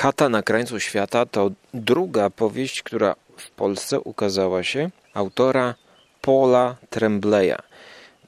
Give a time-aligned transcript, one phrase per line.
[0.00, 5.74] Chata na krańcu świata to druga powieść, która w Polsce ukazała się autora
[6.20, 7.56] Paula Trembleya.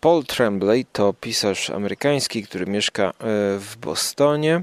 [0.01, 3.13] Paul Tremblay to pisarz amerykański, który mieszka e,
[3.59, 4.63] w Bostonie.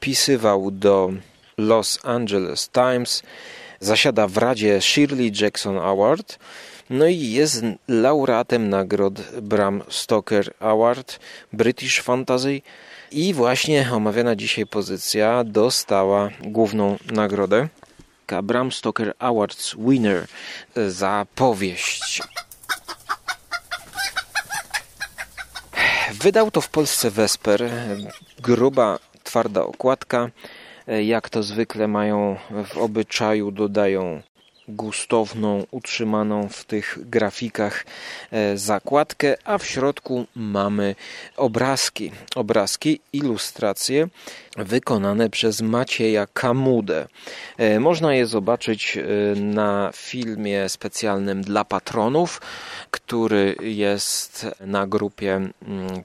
[0.00, 1.12] Pisywał do
[1.58, 3.22] Los Angeles Times,
[3.80, 6.38] zasiada w Radzie Shirley Jackson Award,
[6.90, 11.18] no i jest laureatem nagród Bram Stoker Award,
[11.52, 12.62] British Fantasy
[13.10, 17.68] i właśnie omawiana dzisiaj pozycja dostała główną nagrodę.
[18.42, 20.26] Bram Stoker Awards winner
[20.88, 22.22] za powieść.
[26.12, 27.70] Wydał to w Polsce Vesper.
[28.38, 30.30] Gruba, twarda okładka.
[31.02, 32.36] Jak to zwykle mają
[32.74, 34.22] w obyczaju, dodają
[34.70, 37.86] gustowną, utrzymaną w tych grafikach
[38.30, 40.94] e, zakładkę, a w środku mamy
[41.36, 42.12] obrazki.
[42.36, 44.08] Obrazki, ilustracje
[44.56, 47.06] wykonane przez Macieja Kamudę.
[47.58, 49.02] E, można je zobaczyć e,
[49.40, 52.40] na filmie specjalnym dla patronów,
[52.90, 55.52] który jest na grupie mm,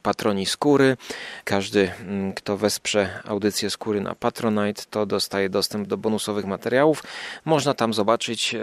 [0.02, 0.98] Patroni Skóry.
[1.44, 7.04] Każdy, mm, kto wesprze audycję Skóry na Patronite, to dostaje dostęp do bonusowych materiałów.
[7.46, 8.60] Można tam zobaczyć e,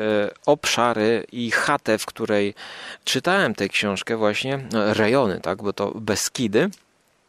[0.47, 2.55] obszary i chatę, w której
[3.05, 6.71] czytałem tę książkę właśnie, rejony, tak, bo to Beskidy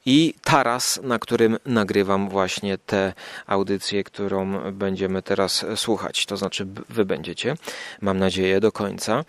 [0.06, 3.14] i taras, na którym nagrywam właśnie tę
[3.48, 6.26] audycję, którą będziemy teraz słuchać.
[6.26, 7.56] To znaczy, wy będziecie,
[8.02, 9.26] mam nadzieję, do końca,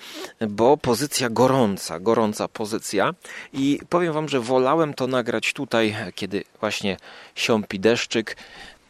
[0.48, 3.14] bo pozycja gorąca, gorąca pozycja.
[3.52, 6.96] I powiem wam, że wolałem to nagrać tutaj, kiedy właśnie
[7.34, 8.36] siąpi deszczyk,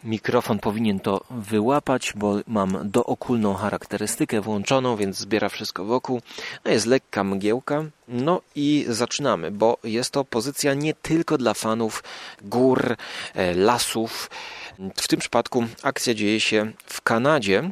[0.04, 6.22] Mikrofon powinien to wyłapać, bo mam dookulną charakterystykę włączoną, więc zbiera wszystko wokół.
[6.64, 7.84] No jest lekka mgiełka.
[8.08, 12.02] No i zaczynamy, bo jest to pozycja nie tylko dla fanów
[12.42, 12.96] gór,
[13.34, 14.30] e, lasów.
[14.96, 17.70] W tym przypadku akcja dzieje się w Kanadzie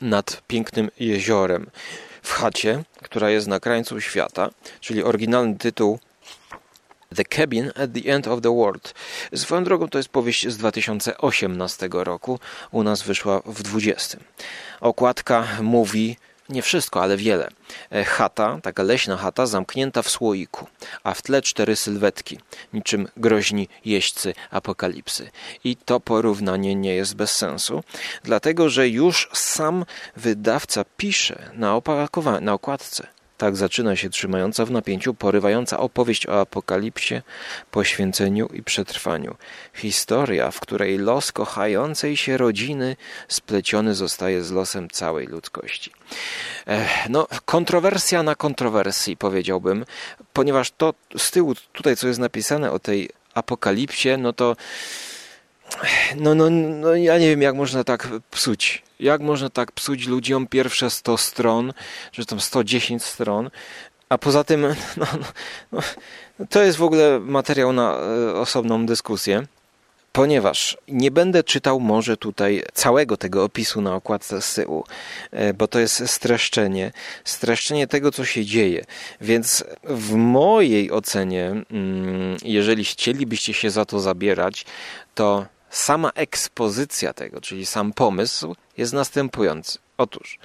[0.00, 1.70] nad pięknym jeziorem.
[2.22, 5.98] W chacie, która jest na krańcu świata, czyli oryginalny tytuł
[7.16, 8.94] The Cabin at the End of the World.
[9.34, 12.38] Swoją drogą to jest powieść z 2018 roku,
[12.70, 14.18] u nas wyszła w 20.
[14.80, 16.16] Okładka mówi
[16.48, 17.48] nie wszystko, ale wiele.
[17.92, 20.66] E, chata, taka leśna chata, zamknięta w słoiku,
[21.04, 22.38] a w tle cztery sylwetki,
[22.72, 25.30] niczym groźni jeźdźcy apokalipsy.
[25.64, 27.84] I to porównanie nie jest bez sensu,
[28.22, 29.84] dlatego że już sam
[30.16, 31.80] wydawca pisze na,
[32.40, 33.06] na okładce–
[33.38, 37.22] tak zaczyna się trzymająca w napięciu, porywająca opowieść o apokalipsie,
[37.70, 39.36] poświęceniu i przetrwaniu.
[39.74, 42.96] Historia, w której los kochającej się rodziny
[43.28, 45.92] spleciony zostaje z losem całej ludzkości.
[47.08, 49.84] No, kontrowersja na kontrowersji, powiedziałbym,
[50.32, 54.56] ponieważ to z tyłu, tutaj co jest napisane o tej apokalipsie, no to
[56.16, 58.87] no, no, no ja nie wiem, jak można tak psuć.
[59.00, 61.72] Jak można tak psuć ludziom pierwsze 100 stron,
[62.12, 63.50] że tam 110 stron,
[64.08, 64.62] a poza tym
[64.96, 65.06] no,
[65.72, 65.80] no,
[66.38, 69.46] no, to jest w ogóle materiał na e, osobną dyskusję.
[70.12, 74.84] Ponieważ nie będę czytał może tutaj całego tego opisu na okładce z tyłu,
[75.30, 76.92] e, bo to jest streszczenie,
[77.24, 78.84] streszczenie tego, co się dzieje.
[79.20, 84.66] Więc w mojej ocenie, mm, jeżeli chcielibyście się za to zabierać,
[85.14, 89.78] to sama ekspozycja tego, czyli sam pomysł, jest następujący.
[89.98, 90.38] Otóż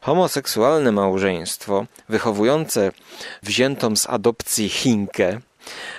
[0.00, 2.92] homoseksualne małżeństwo wychowujące
[3.42, 5.40] wziętą z adopcji Chinkę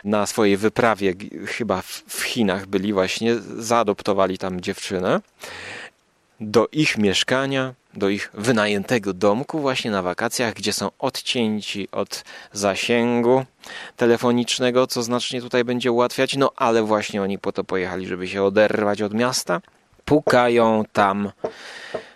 [0.03, 1.13] na swojej wyprawie,
[1.47, 5.22] chyba w Chinach byli właśnie, zaadoptowali tam dziewczynę
[6.40, 12.24] do ich mieszkania, do ich wynajętego domku właśnie na wakacjach, gdzie są odcięci od
[12.54, 13.46] zasięgu
[13.98, 18.44] telefonicznego, co znacznie tutaj będzie ułatwiać, no ale właśnie oni po to pojechali, żeby się
[18.44, 19.62] oderwać od miasta.
[20.06, 21.32] Pukają tam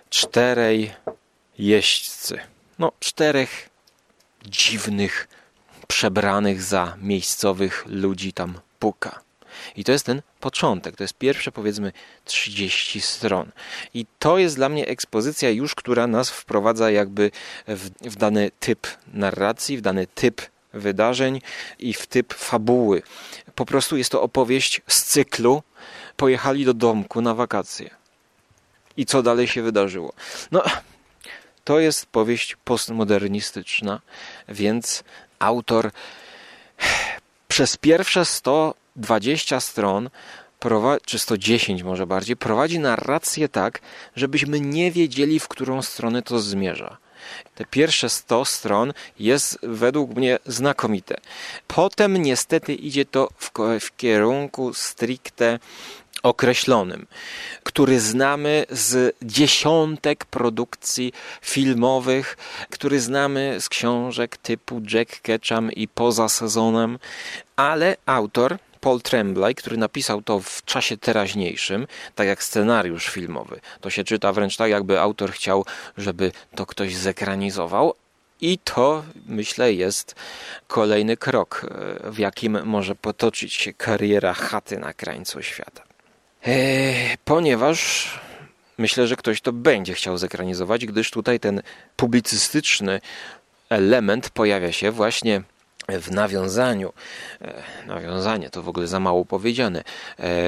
[0.09, 0.91] czterej
[1.59, 2.39] jeźdźcy.
[2.79, 3.69] No, czterech
[4.45, 5.27] dziwnych,
[5.87, 9.22] przebranych za miejscowych ludzi tam puka.
[9.75, 11.91] I to jest ten początek, to jest pierwsze powiedzmy
[12.25, 13.51] 30 stron.
[13.93, 17.31] I to jest dla mnie ekspozycja już, która nas wprowadza jakby
[17.67, 20.41] w, w dany typ narracji, w dany typ
[20.73, 21.41] wydarzeń
[21.79, 23.01] i w typ fabuły.
[23.55, 25.63] Po prostu jest to opowieść z cyklu
[26.17, 27.89] Pojechali do domku na wakacje.
[28.97, 30.13] I co dalej się wydarzyło?
[30.51, 30.63] No,
[31.63, 34.01] to jest powieść postmodernistyczna,
[34.49, 35.03] więc
[35.39, 35.91] autor
[37.47, 40.09] przez pierwsze 100 20 stron,
[41.05, 43.81] czy 110 może bardziej, prowadzi narrację tak,
[44.15, 46.97] żebyśmy nie wiedzieli, w którą stronę to zmierza.
[47.55, 51.15] Te pierwsze 100 stron jest według mnie znakomite.
[51.67, 55.59] Potem niestety idzie to w, w kierunku stricte
[56.23, 57.07] określonym,
[57.63, 62.37] który znamy z dziesiątek produkcji filmowych,
[62.69, 66.99] który znamy z książek typu Jack Ketchum i Poza sezonem,
[67.55, 73.59] ale autor Paul Tremblay, który napisał to w czasie teraźniejszym, tak jak scenariusz filmowy.
[73.81, 75.65] To się czyta wręcz tak, jakby autor chciał,
[75.97, 77.93] żeby to ktoś zekranizował,
[78.41, 80.15] i to, myślę, jest
[80.67, 81.65] kolejny krok,
[82.05, 85.83] e, w jakim może potoczyć się kariera chaty na krańcu świata.
[86.45, 88.09] Eee, ponieważ
[88.77, 91.61] myślę, że ktoś to będzie chciał zekranizować, gdyż tutaj ten
[91.95, 93.01] publicystyczny
[93.69, 95.41] element pojawia się właśnie
[95.89, 96.93] w nawiązaniu,
[97.41, 99.83] e, nawiązanie to w ogóle za mało powiedziane, e,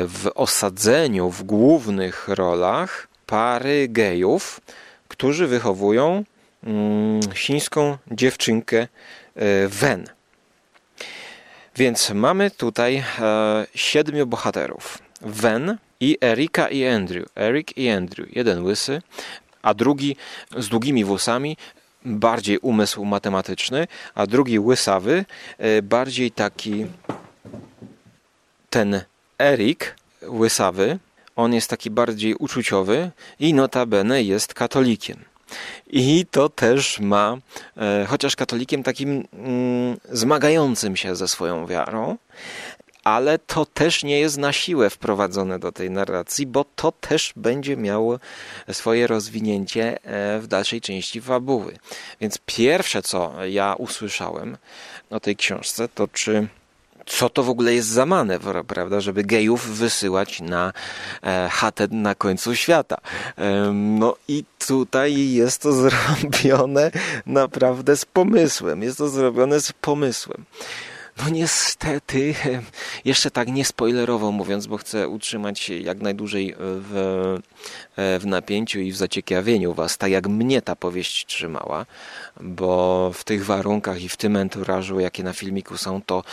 [0.08, 4.62] w osadzeniu w głównych rolach pary gejów,
[5.08, 6.24] którzy wychowują
[6.64, 8.88] mm, chińską dziewczynkę
[9.68, 10.08] Wen.
[11.76, 13.04] Więc mamy tutaj
[13.76, 14.98] siedmiu bohaterów.
[15.22, 17.26] Wen, i Erika i Andrew.
[17.36, 18.36] Erik i Andrew.
[18.36, 19.02] Jeden łysy,
[19.62, 20.16] a drugi
[20.58, 21.58] z długimi włosami,
[22.06, 25.26] bardziej umysł matematyczny, a drugi łysawy,
[25.58, 26.86] e, bardziej taki
[28.70, 29.02] ten
[29.40, 29.96] Erik
[30.30, 31.00] łysawy,
[31.36, 35.18] on jest taki bardziej uczuciowy i notabene jest katolikiem.
[35.88, 37.38] I to też ma,
[37.78, 42.18] e, chociaż katolikiem takim mm, zmagającym się ze swoją wiarą,
[43.06, 47.78] ale to też nie jest na siłę wprowadzone do tej narracji, bo to też będzie
[47.78, 48.20] miało
[48.72, 51.78] swoje rozwinięcie e, w dalszej części fabuły.
[52.22, 54.58] Więc pierwsze, co ja usłyszałem
[55.10, 56.48] o tej książce, to czy
[57.06, 60.74] co to w ogóle jest za manewr, prawda, żeby gejów wysyłać na
[61.24, 62.98] e, chatę na końcu świata.
[63.38, 66.92] E, no i tutaj jest to zrobione
[67.26, 68.84] naprawdę z pomysłem.
[68.84, 70.46] Jest to zrobione z pomysłem.
[71.18, 72.36] No niestety,
[73.06, 77.38] jeszcze tak niespoilerowo mówiąc, bo chcę utrzymać się jak najdłużej w,
[77.98, 81.86] w napięciu i w zaciekawieniu was, tak jak mnie ta powieść trzymała,
[82.42, 86.24] bo w tych warunkach i w tym enturażu, jakie na filmiku są, to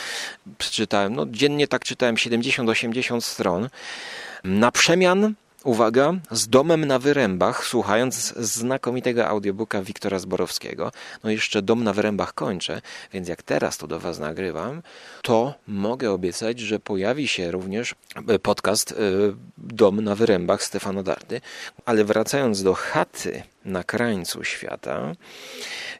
[0.57, 3.69] przeczytałem, no dziennie tak czytałem 70-80 stron.
[4.43, 5.33] Na przemian
[5.63, 10.91] uwaga, z domem na wyrębach, słuchając znakomitego audiobooka Wiktora Zborowskiego.
[11.23, 12.81] No jeszcze dom na wyrębach kończę,
[13.13, 14.81] więc jak teraz to do Was nagrywam,
[15.21, 17.95] to mogę obiecać, że pojawi się również
[18.27, 18.95] e, podcast e,
[19.57, 21.41] Dom na wyrębach Stefana Dardy.
[21.85, 25.15] Ale wracając do chaty na krańcu świata,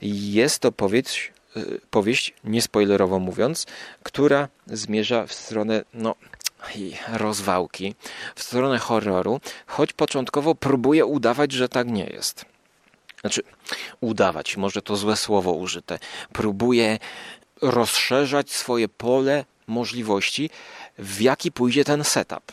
[0.02, 3.66] jest to powieść, e, powieść niespoilerowo mówiąc,
[4.04, 6.16] która zmierza w stronę, no,
[6.76, 7.96] i rozwałki
[8.36, 12.46] w stronę horroru, choć początkowo próbuje udawać, że tak nie jest.
[13.22, 13.42] Znaczy,
[14.02, 16.00] udawać, może to złe słowo użyte.
[16.34, 17.00] Próbuje
[17.62, 20.50] rozszerzać swoje pole możliwości,
[20.98, 22.52] w jaki pójdzie ten setup.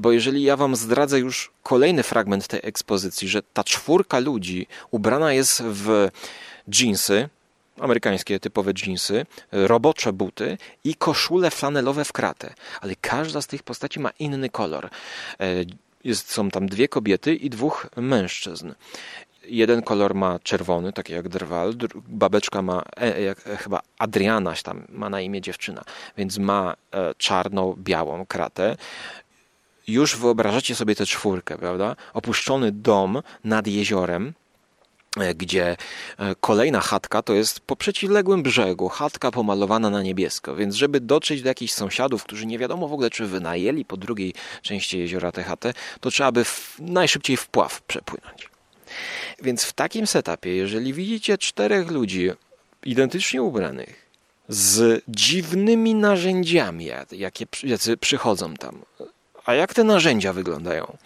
[0.00, 5.32] Bo jeżeli ja wam zdradzę już kolejny fragment tej ekspozycji, że ta czwórka ludzi ubrana
[5.32, 6.08] jest w
[6.78, 7.28] jeansy,
[7.80, 12.54] amerykańskie typowe jeansy, robocze buty i koszule flanelowe w kratę.
[12.80, 14.90] Ale każda z tych postaci ma inny kolor.
[15.40, 15.64] E,
[16.04, 18.72] jest, są tam dwie kobiety i dwóch mężczyzn.
[19.46, 21.74] Jeden kolor ma czerwony, taki jak drwal,
[22.08, 25.84] babeczka ma, e, e, chyba Adriana tam ma na imię dziewczyna,
[26.16, 28.76] więc ma e, czarno-białą kratę.
[29.88, 31.96] Już wyobrażacie sobie tę czwórkę, prawda?
[32.14, 34.32] Opuszczony dom nad jeziorem,
[35.34, 35.76] gdzie
[36.18, 41.42] e, kolejna chatka to jest po przeciwległym brzegu, chatka pomalowana na niebiesko, więc żeby dotrzeć
[41.42, 45.42] do jakichś sąsiadów, którzy nie wiadomo w ogóle czy wynajęli po drugiej części jeziora tę
[45.42, 48.48] chatę, to trzeba by w, najszybciej wpław przepłynąć.
[49.42, 52.30] Więc w takim setupie, jeżeli widzicie czterech ludzi
[52.84, 54.04] identycznie ubranych,
[54.48, 58.82] z dziwnymi narzędziami, jakie jacy przychodzą tam,
[59.44, 60.96] a jak te narzędzia wyglądają?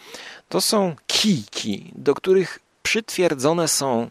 [0.48, 2.58] To są kijki, do których
[2.88, 4.10] przytwierdzone są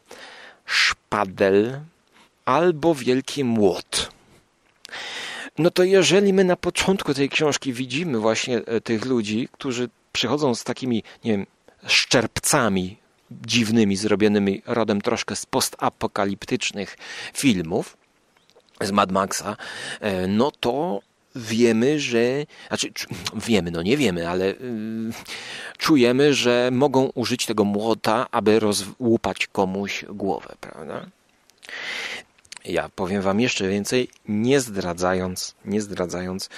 [0.66, 1.80] szpadel
[2.46, 4.12] albo wielki młot.
[5.58, 10.56] No to jeżeli my na początku tej książki widzimy właśnie e, tych ludzi, którzy przychodzą
[10.56, 11.46] z takimi, nie wiem,
[11.88, 12.98] szczerpcami
[13.32, 16.98] dziwnymi, zrobionymi rodem troszkę z postapokaliptycznych
[17.34, 17.98] filmów,
[18.82, 19.58] z Mad Maxa,
[20.02, 21.02] e, no to
[21.38, 22.92] wiemy, że, znaczy
[23.36, 24.56] wiemy, no nie wiemy, ale yy,
[25.78, 31.06] czujemy, że mogą użyć tego młota, aby rozłupać komuś głowę, prawda?
[32.66, 36.50] Ja powiem wam jeszcze więcej, nie zdradzając, nie zdradzając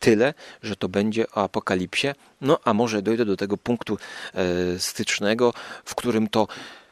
[0.00, 2.08] tyle, że to będzie o apokalipsie,
[2.40, 3.98] no a może dojdę do tego punktu
[4.34, 5.52] e, stycznego,
[5.84, 6.48] w którym to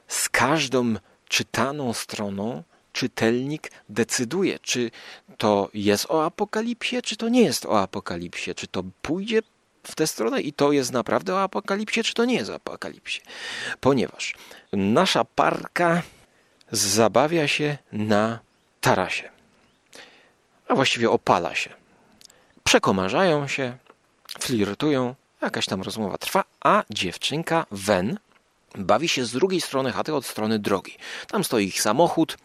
[0.09, 0.95] z każdą
[1.29, 4.91] czytaną stroną czytelnik decyduje, czy
[5.39, 9.43] to jest o apokalipsie, czy to nie jest o apokalipsie, czy to pójdzie
[9.83, 13.21] w tę stronę i to jest naprawdę o apokalipsie, czy to nie jest o apokalipsie.
[13.81, 14.35] Ponieważ
[14.73, 16.03] nasza parka
[16.73, 18.39] zabawia się na
[18.81, 19.31] tarasie,
[20.69, 21.71] a właściwie opala się.
[22.65, 23.77] Przekomarzają się,
[24.41, 28.19] flirtują, jakaś tam rozmowa trwa, a dziewczynka Wen
[28.79, 30.97] bawi się z drugiej strony chaty, od strony drogi.
[31.27, 32.39] Tam stoi ich samochód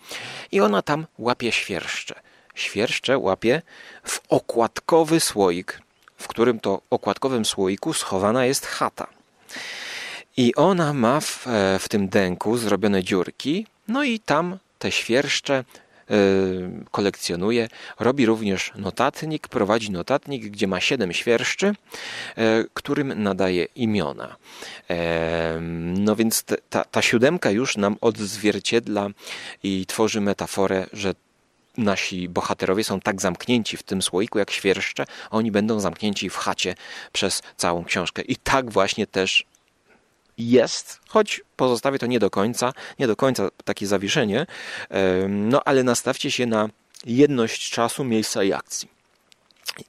[0.52, 2.16] i ona tam łapie świerszcze.
[2.56, 3.62] Świerszcze łapie
[4.04, 5.82] w okładkowy słoik,
[6.18, 9.08] w którym to okładkowym słoiku schowana jest chata.
[10.38, 15.64] I ona ma w, e, w tym dęku zrobione dziurki, no i tam te świerszcze
[16.92, 17.70] kolekcjonuje.
[18.00, 24.36] Robi również notatnik, prowadzi notatnik, gdzie ma siedem świerszczy, y, którym nadaje imiona.
[25.98, 29.10] No więc ta, ta siódemka już nam odzwierciedla
[29.64, 31.14] i tworzy metaforę, że
[31.78, 36.76] nasi bohaterowie są tak zamknięci w tym słoiku jak świerszcze, oni będą zamknięci w chacie
[37.14, 38.22] przez całą książkę.
[38.22, 39.46] I tak właśnie też
[40.38, 44.46] jest, choć pozostawię to nie do końca, nie do końca takie zawieszenie,
[45.30, 46.70] no ale nastawcie się na
[47.06, 48.90] jedność czasu, miejsca i akcji.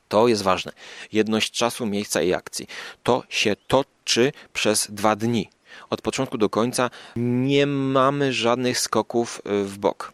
[0.09, 0.73] To jest ważne.
[1.12, 2.67] Jedność czasu, miejsca i akcji.
[3.02, 5.50] To się toczy przez dwa dni.
[5.90, 10.12] Od początku do końca nie mamy żadnych skoków e, w bok.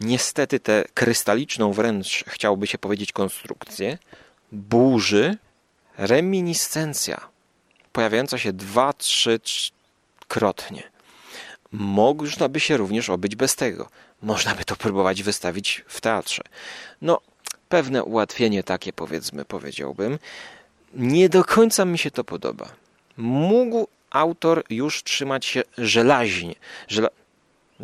[0.00, 3.98] Niestety tę krystaliczną wręcz, chciałoby się powiedzieć, konstrukcję
[4.52, 5.36] burzy
[5.98, 7.33] reminiscencja
[7.94, 9.40] pojawiająca się dwa, trzy
[10.28, 10.82] krotnie.
[11.72, 13.88] Można by się również obyć bez tego.
[14.22, 16.42] Można by to próbować wystawić w teatrze.
[17.02, 17.20] No,
[17.68, 20.18] pewne ułatwienie takie, powiedzmy, powiedziałbym.
[20.94, 22.68] Nie do końca mi się to podoba.
[23.16, 26.54] Mógł autor już trzymać się żelaźnie.
[26.88, 27.08] Żela...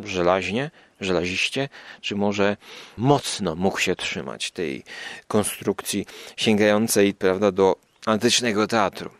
[0.04, 0.70] Żelaźnie?
[1.00, 1.68] Żelaziście?
[2.00, 2.56] Czy może
[2.96, 4.84] mocno mógł się trzymać tej
[5.28, 7.76] konstrukcji sięgającej prawda, do
[8.06, 9.19] antycznego teatru?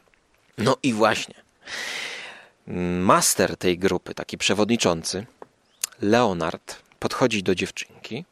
[0.61, 1.35] No i właśnie.
[3.00, 5.26] Master tej grupy, taki przewodniczący,
[6.02, 8.25] Leonard, podchodzi do dziewczynki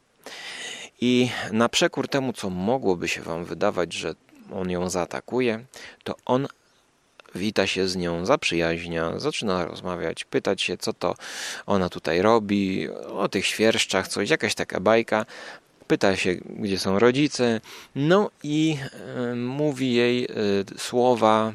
[1.01, 4.15] i na przekór temu, co mogłoby się wam wydawać, że
[4.53, 5.65] on ją zaatakuje,
[6.03, 6.47] to on
[7.35, 11.15] wita się z nią, zaprzyjaźnia, zaczyna rozmawiać, pytać się, co to
[11.65, 15.25] ona tutaj robi, o tych świerszczach, coś, jakaś taka bajka.
[15.87, 17.61] Pyta się, gdzie są rodzice,
[17.95, 18.77] no i
[19.31, 20.27] y, mówi jej y,
[20.77, 21.53] słowa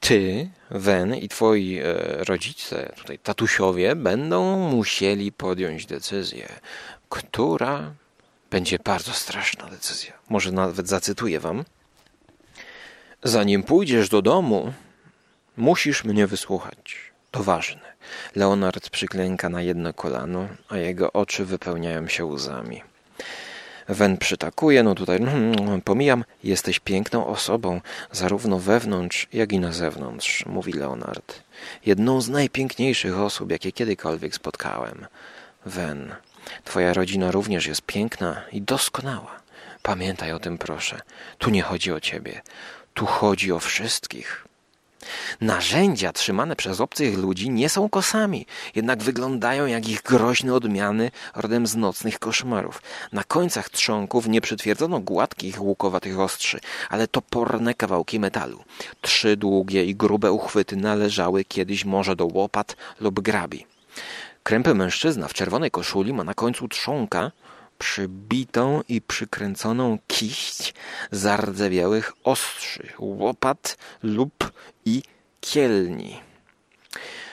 [0.00, 1.84] ty, Wen i twoi e,
[2.24, 6.48] rodzice, tutaj tatusiowie, będą musieli podjąć decyzję,
[7.08, 7.92] która
[8.50, 10.12] będzie bardzo straszna decyzja.
[10.28, 11.64] Może nawet zacytuję wam.
[13.22, 14.72] Zanim pójdziesz do domu,
[15.56, 17.12] musisz mnie wysłuchać.
[17.30, 17.92] To ważne.
[18.36, 22.82] Leonard przyklęka na jedno kolano, a jego oczy wypełniają się łzami.
[23.88, 27.80] Wen przytakuje, no tutaj mm, pomijam, jesteś piękną osobą,
[28.12, 31.42] zarówno wewnątrz, jak i na zewnątrz, mówi Leonard.
[31.86, 35.06] Jedną z najpiękniejszych osób, jakie kiedykolwiek spotkałem.
[35.66, 36.14] Wen,
[36.64, 39.40] twoja rodzina również jest piękna i doskonała.
[39.82, 41.00] Pamiętaj o tym, proszę.
[41.38, 42.40] Tu nie chodzi o ciebie.
[42.94, 44.47] Tu chodzi o wszystkich.
[45.40, 51.66] Narzędzia trzymane przez obcych ludzi nie są kosami, jednak wyglądają jak ich groźne odmiany rodem
[51.66, 52.82] z nocnych koszmarów.
[53.12, 58.64] Na końcach trzonków nie przytwierdzono gładkich, łukowatych ostrzy, ale toporne kawałki metalu.
[59.00, 63.66] Trzy długie i grube uchwyty należały kiedyś może do łopat lub grabi.
[64.42, 67.30] Krępy mężczyzna w czerwonej koszuli ma na końcu trzonka,
[67.78, 70.74] przybitą i przykręconą kiść
[71.10, 74.52] zardzewiałych ostrzy, łopat lub
[74.88, 75.02] i
[75.40, 76.20] kielni.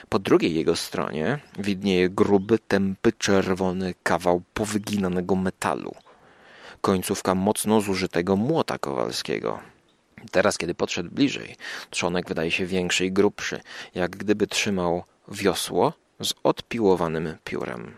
[0.08, 5.94] Po drugiej jego stronie widnieje gruby, tępy, czerwony kawał powyginanego metalu.
[6.80, 9.60] Końcówka mocno zużytego młota kowalskiego.
[10.30, 11.56] Teraz, kiedy podszedł bliżej,
[11.90, 13.60] trzonek wydaje się większy i grubszy,
[13.94, 17.96] jak gdyby trzymał wiosło z odpiłowanym piórem.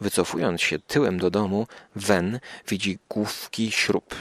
[0.00, 4.14] Wycofując się tyłem do domu, Wen widzi główki śrub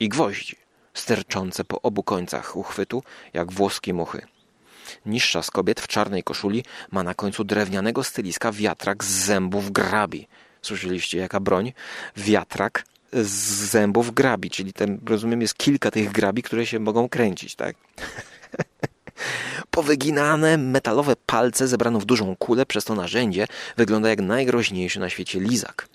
[0.00, 0.61] i gwoździ,
[0.94, 4.26] sterczące po obu końcach uchwytu, jak włoskie muchy.
[5.06, 10.28] Niższa z kobiet w czarnej koszuli ma na końcu drewnianego styliska wiatrak z zębów grabi.
[10.62, 11.72] Słyszeliście, jaka broń?
[12.16, 17.54] Wiatrak z zębów grabi, czyli ten, rozumiem, jest kilka tych grabi, które się mogą kręcić,
[17.54, 17.76] tak?
[19.70, 23.46] Powyginane metalowe palce zebrano w dużą kulę, przez to narzędzie
[23.76, 25.88] wygląda jak najgroźniejszy na świecie lizak.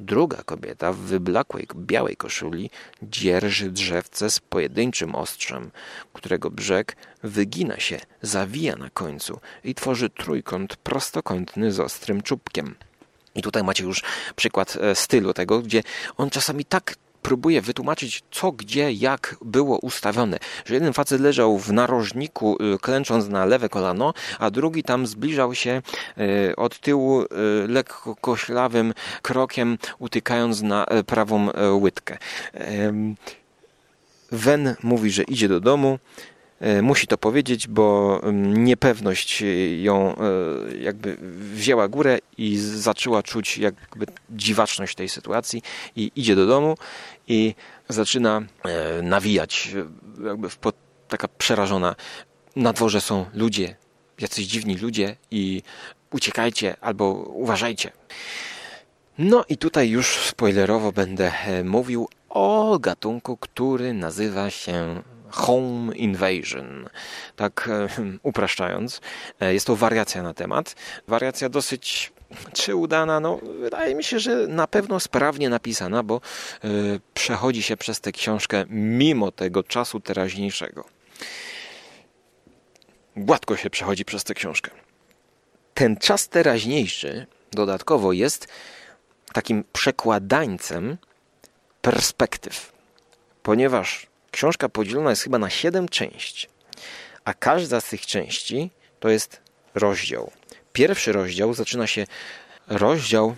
[0.00, 2.70] Druga kobieta w wyblakłej białej koszuli
[3.02, 5.70] dzierży drzewce z pojedynczym ostrzem,
[6.12, 12.74] którego brzeg wygina się, zawija na końcu i tworzy trójkąt prostokątny z ostrym czubkiem.
[13.34, 14.02] I tutaj macie już
[14.36, 15.82] przykład e, stylu tego, gdzie
[16.16, 16.94] on czasami tak
[17.26, 20.38] próbuje wytłumaczyć, co, gdzie, jak było ustawione.
[20.64, 25.54] Że jeden facet leżał w narożniku, y, klęcząc na lewe kolano, a drugi tam zbliżał
[25.54, 25.82] się
[26.18, 27.26] y, od tyłu y,
[27.68, 31.48] lekko koślawym krokiem, utykając na prawą
[31.80, 32.18] łydkę.
[34.32, 35.98] Wen mówi, że idzie do domu.
[36.82, 39.44] Musi to powiedzieć, bo mm, niepewność
[39.82, 40.16] ją
[40.80, 41.16] jakby
[41.54, 45.62] wzięła górę i zaczęła czuć jakby dziwaczność tej sytuacji
[45.96, 46.76] i idzie do domu
[47.28, 47.54] i
[47.88, 49.70] zaczyna e, nawijać
[50.24, 50.58] jakby w,
[51.08, 51.94] taka przerażona.
[52.56, 53.76] Na dworze są ludzie,
[54.20, 55.62] jacyś dziwni ludzie i
[56.10, 57.92] uciekajcie albo uważajcie.
[59.18, 61.32] No i tutaj już spoilerowo będę
[61.64, 66.88] mówił o gatunku, który nazywa się Home Invasion.
[67.36, 67.88] Tak e,
[68.22, 69.00] upraszczając,
[69.40, 70.76] e, jest to wariacja na temat.
[71.08, 72.12] Wariacja dosyć
[72.52, 73.20] czy udana?
[73.20, 76.20] No, wydaje mi się, że na pewno sprawnie napisana, bo
[76.64, 76.68] e,
[77.14, 80.84] przechodzi się przez tę książkę mimo tego czasu teraźniejszego.
[83.16, 84.70] Gładko się przechodzi przez tę książkę.
[85.74, 88.48] Ten czas teraźniejszy dodatkowo jest
[89.32, 90.96] takim przekładańcem
[91.82, 92.72] perspektyw,
[93.42, 96.48] ponieważ książka podzielona jest chyba na siedem części,
[97.24, 99.40] a każda z tych części to jest
[99.74, 100.32] rozdział.
[100.76, 102.06] Pierwszy rozdział zaczyna się
[102.68, 103.34] rozdział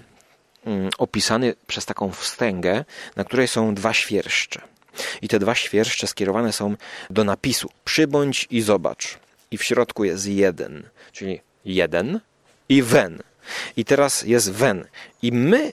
[0.67, 2.85] mm, opisany przez taką wstęgę,
[3.17, 4.61] na której są dwa świerszcze.
[5.23, 6.77] I te dwa świerszcze skierowane są
[7.11, 9.19] do napisu przybądź i zobacz.
[9.51, 12.21] I w środku jest jeden, czyli jeden
[12.69, 13.23] i wen.
[13.77, 14.87] I teraz jest wen.
[15.23, 15.73] I my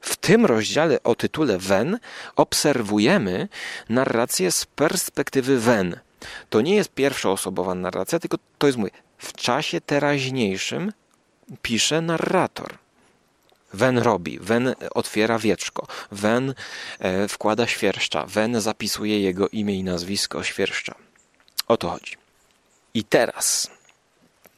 [0.00, 1.98] w tym rozdziale o tytule Wen
[2.36, 3.48] obserwujemy
[3.88, 6.00] narrację z perspektywy Wen.
[6.50, 8.90] To nie jest pierwszoosobowa narracja, tylko to jest mój.
[9.18, 10.92] W czasie teraźniejszym
[11.62, 12.78] pisze narrator.
[13.74, 16.54] Wen robi, Wen otwiera wieczko, Wen
[16.98, 20.94] e, wkłada świerszcza, Wen zapisuje jego imię i nazwisko świerszcza.
[21.68, 22.16] O to chodzi.
[22.94, 23.70] I teraz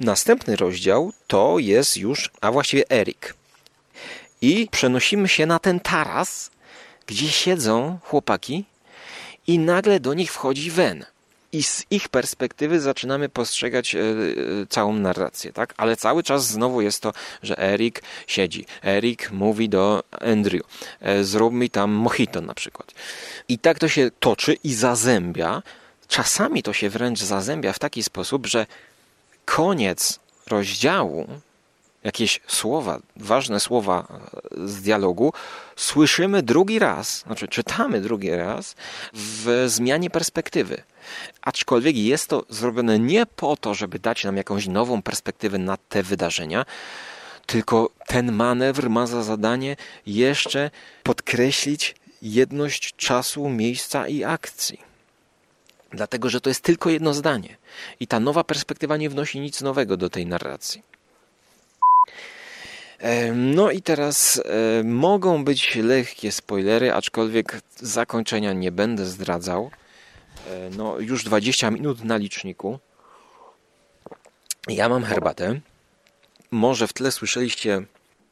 [0.01, 3.35] następny rozdział to jest już, a właściwie Erik
[4.41, 6.51] i przenosimy się na ten taras,
[7.07, 8.65] gdzie siedzą chłopaki
[9.47, 11.05] i nagle do nich wchodzi Wen.
[11.57, 14.03] I z ich perspektywy zaczynamy postrzegać e, e,
[14.69, 15.75] całą narrację, tak?
[15.77, 18.67] Ale cały czas znowu jest to, że Erik siedzi.
[18.85, 20.63] Erik mówi do Andrew,
[21.01, 22.95] e, zrób mi tam mojito na przykład.
[23.49, 25.63] I tak to się toczy i zazębia.
[26.09, 28.67] Czasami to się wręcz zazębia w taki sposób, że
[29.45, 31.29] koniec rozdziału
[32.07, 34.07] jakieś słowa, ważne słowa
[34.59, 35.33] e, z dialogu,
[35.77, 38.77] słyszymy drugi raz, znaczy czytamy drugi raz
[39.13, 40.83] w zmianie perspektywy.
[41.43, 46.03] Aczkolwiek jest to zrobione nie po to, żeby dać nam jakąś nową perspektywę na te
[46.03, 46.65] wydarzenia,
[47.47, 50.71] tylko ten manewr ma za zadanie jeszcze
[51.03, 54.81] podkreślić jedność czasu, miejsca i akcji.
[55.91, 57.57] Dlatego, że to jest tylko jedno zdanie.
[58.01, 60.83] I ta nowa perspektywa nie wnosi nic nowego do tej narracji.
[63.35, 69.71] No i teraz e, mogą być lekkie spoilery, aczkolwiek zakończenia nie będę zdradzał.
[70.51, 72.79] E, no, już 20 minut na liczniku.
[74.69, 75.61] Ja mam herbatę.
[76.51, 77.83] Może w tle słyszeliście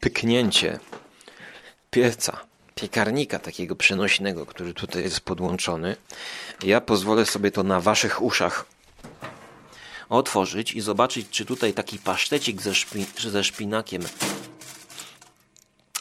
[0.01, 0.79] pyknięcie
[1.91, 2.41] pieca,
[2.75, 5.97] piekarnika takiego przenośnego, który tutaj jest podłączony.
[6.65, 8.74] Ja pozwolę sobie to na waszych uszach
[10.17, 14.03] otworzyć i zobaczyć, czy tutaj taki pasztecik ze, szpi ze szpinakiem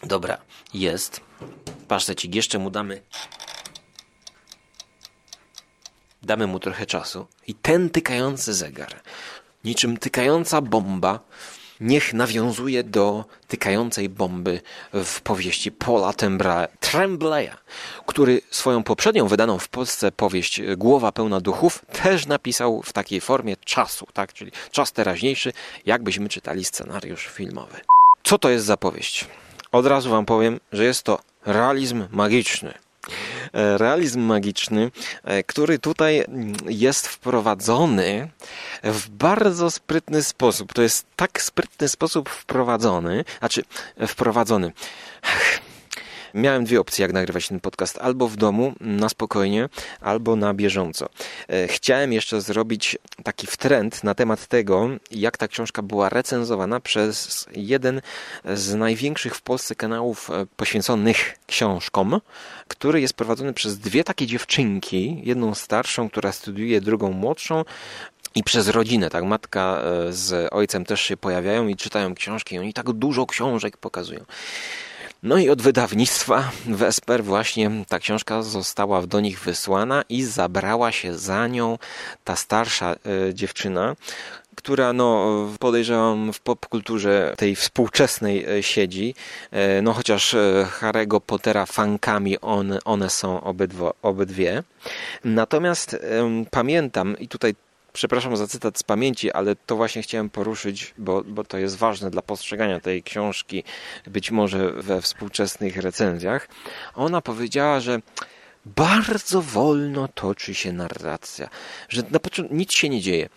[0.03, 0.37] Dobra,
[0.73, 1.21] jest.
[1.87, 3.01] Pasztecik, jeszcze mu damy.
[6.23, 7.27] Damy mu trochę czasu.
[7.47, 9.01] I ten tykający zegar,
[9.63, 11.19] niczym tykająca bomba,
[11.83, 14.61] niech nawiązuje do tykającej bomby
[14.93, 16.13] w powieści Paula
[16.79, 17.51] Trembleya,
[18.05, 23.57] który swoją poprzednią wydaną w Polsce powieść Głowa pełna duchów też napisał w takiej formie
[23.57, 24.33] czasu, tak?
[24.33, 25.53] czyli czas teraźniejszy,
[25.85, 27.77] jakbyśmy czytali scenariusz filmowy.
[28.23, 29.27] Co to jest za powieść?
[29.71, 32.82] Od razu Wam powiem, że jest to realizm magiczny.
[33.53, 34.91] E, realizm magiczny,
[35.23, 36.25] e, który tutaj
[36.69, 38.29] jest wprowadzony
[38.83, 40.73] w bardzo sprytny sposób.
[40.73, 43.63] To jest tak sprytny sposób wprowadzony, znaczy
[44.07, 44.71] wprowadzony.
[46.33, 49.69] Miałem dwie opcje, jak nagrywać ten podcast: albo w domu, na spokojnie,
[50.01, 51.09] albo na bieżąco.
[51.47, 57.45] E, chciałem jeszcze zrobić taki wtrend na temat tego, jak ta książka była recenzowana przez
[57.55, 58.01] jeden
[58.45, 62.21] z największych w Polsce kanałów e, poświęconych książkom,
[62.67, 67.63] który jest prowadzony przez dwie takie dziewczynki, jedną starszą, która studiuje, drugą młodszą,
[68.35, 72.59] i przez rodzinę, tak, matka e, z ojcem też się pojawiają i czytają książki, i
[72.59, 74.25] oni tak dużo książek pokazują.
[75.23, 81.17] No i od wydawnictwa Vesper właśnie ta książka została do nich wysłana i zabrała się
[81.17, 81.77] za nią
[82.23, 83.95] ta starsza e, dziewczyna,
[84.55, 85.27] która no,
[85.59, 89.15] podejrzewam w popkulturze tej współczesnej e, siedzi.
[89.51, 90.35] E, no chociaż
[90.79, 94.63] Harry'ego Pottera fankami on, one są obydwo, obydwie.
[95.23, 95.97] Natomiast
[96.51, 97.55] pamiętam i tutaj
[97.93, 102.11] przepraszam za cytat z pamięci, ale to właśnie chciałem poruszyć, bo, bo to jest ważne
[102.11, 103.63] dla postrzegania tej książki,
[104.07, 106.47] być może we współczesnych recenzjach.
[106.95, 108.01] Ona powiedziała, że
[108.65, 111.49] bardzo wolno toczy się narracja,
[111.89, 113.29] że na początku nic się nie dzieje.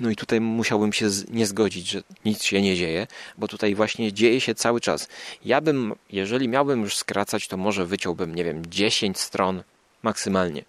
[0.00, 3.06] No i tutaj musiałbym się nie zgodzić, że nic się nie dzieje,
[3.38, 5.08] bo tutaj właśnie dzieje się cały czas.
[5.44, 9.62] Ja bym, jeżeli miałbym już skracać, to może wyciąłbym, nie wiem, 10 stron
[10.02, 10.64] maksymalnie.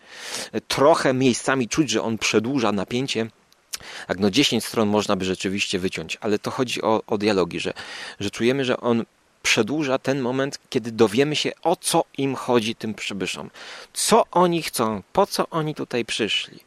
[0.67, 3.27] Trochę miejscami czuć, że on przedłuża napięcie.
[4.07, 7.73] Tak, no 10 stron można by rzeczywiście wyciąć, ale to chodzi o, o dialogi, że,
[8.19, 9.05] że czujemy, że on
[9.41, 13.49] przedłuża ten moment, kiedy dowiemy się, o co im chodzi tym przybyszom.
[13.93, 16.59] Co oni chcą, po co oni tutaj przyszli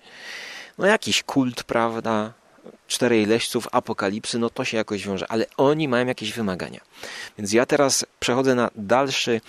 [0.78, 2.32] no jakiś kult, prawda?
[2.88, 6.80] Czterej leśców apokalipsy, no to się jakoś wiąże, ale oni mają jakieś wymagania.
[7.38, 9.40] Więc ja teraz przechodzę na dalszy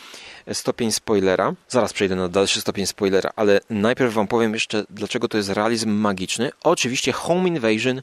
[0.53, 1.53] stopień spoilera.
[1.69, 5.89] Zaraz przejdę na dalszy stopień spoilera, ale najpierw wam powiem jeszcze, dlaczego to jest realizm
[5.89, 6.51] magiczny.
[6.63, 8.01] Oczywiście Home Invasion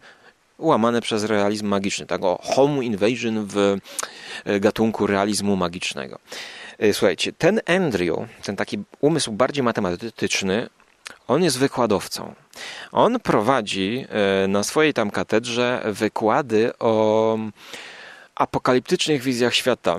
[0.58, 3.76] łamane przez realizm magiczny, tak o Home Invasion w
[4.44, 6.18] e, gatunku realizmu magicznego.
[6.78, 10.68] E, słuchajcie, ten Andrew, ten taki umysł bardziej matematyczny,
[11.28, 12.34] on jest wykładowcą.
[12.92, 17.38] On prowadzi e, na swojej tam katedrze wykłady o
[18.34, 19.98] apokaliptycznych wizjach świata,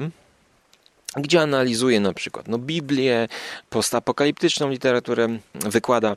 [1.16, 3.28] gdzie analizuje na przykład no, Biblię,
[3.70, 6.16] postapokaliptyczną literaturę, wykłada.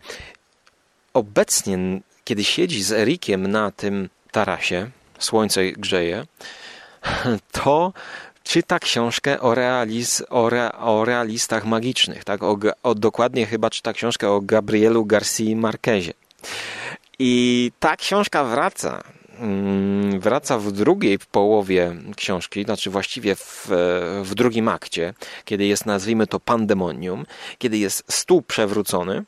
[1.14, 1.78] Obecnie,
[2.24, 6.26] kiedy siedzi z Erikiem na tym tarasie, słońce grzeje,
[7.52, 7.92] to
[8.48, 12.24] czyta książkę o, realiz, o, re, o realistach magicznych.
[12.24, 12.42] Tak?
[12.42, 16.12] O, o, dokładnie chyba czyta książkę o Gabrielu Garcia Marquezie.
[17.18, 19.02] I ta książka wraca.
[19.38, 23.68] Mm, wraca w drugiej połowie książki, znaczy właściwie w,
[24.24, 27.26] w drugim akcie, kiedy jest, nazwijmy to, pandemonium,
[27.58, 29.24] kiedy jest stół przewrócony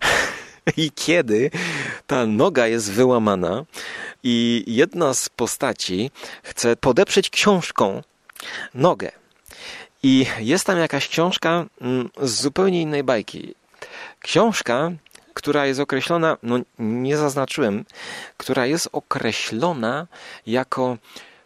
[0.76, 1.50] i kiedy
[2.06, 3.64] ta noga jest wyłamana
[4.22, 6.10] i jedna z postaci
[6.42, 8.02] chce podeprzeć książką
[8.74, 9.12] nogę.
[10.02, 13.54] I jest tam jakaś książka mm, z zupełnie innej bajki.
[14.20, 14.90] Książka,
[15.34, 17.84] która jest określona, no nie zaznaczyłem,
[18.36, 20.06] która jest określona
[20.46, 20.96] jako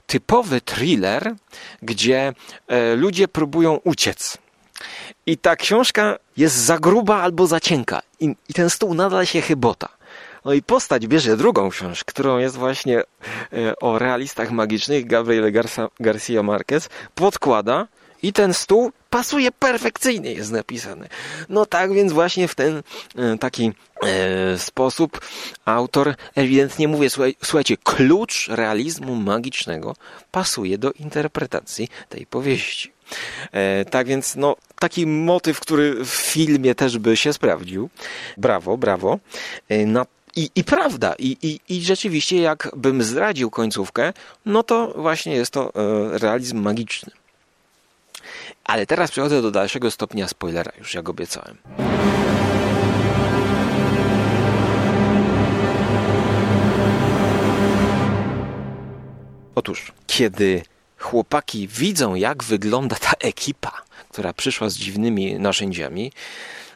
[0.07, 1.35] typowy thriller,
[1.83, 2.33] gdzie
[2.69, 4.39] e, ludzie próbują uciec.
[5.27, 8.03] I ta książka jest za gruba albo za cienka.
[8.21, 9.89] I, i ten stół nadal się chybota.
[10.45, 13.05] No i postać bierze drugą książkę, którą jest właśnie e,
[13.81, 17.87] o realistach magicznych Gabriel Garcia, Garcia Marquez, podkłada
[18.23, 21.09] i ten stół pasuje perfekcyjnie, jest napisany.
[21.49, 22.83] No tak więc właśnie w ten
[23.17, 23.73] e, taki
[24.03, 25.21] e, sposób
[25.65, 29.95] autor ewidentnie mówi, słuchaj, słuchajcie, klucz realizmu magicznego
[30.31, 32.93] pasuje do interpretacji tej powieści.
[33.53, 37.91] E, tak więc no, taki motyw, który w filmie też by się sprawdził.
[38.37, 39.19] Brawo, brawo.
[39.69, 39.87] E,
[40.37, 44.13] i, I prawda, i, i, i rzeczywiście, jakbym zdradził końcówkę,
[44.47, 47.13] no to właśnie jest to e, realizm magiczny.
[48.65, 51.57] Ale teraz przechodzę do dalszego stopnia spoilera, już jak obiecałem.
[59.55, 60.63] Otóż, kiedy
[60.99, 66.13] chłopaki widzą, jak wygląda ta ekipa, która przyszła z dziwnymi narzędziami,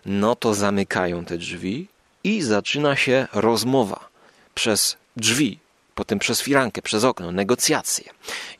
[0.06, 1.88] no to zamykają te drzwi
[2.24, 4.08] i zaczyna się rozmowa
[4.54, 5.58] przez drzwi,
[5.94, 8.04] potem przez firankę, przez okno, negocjacje.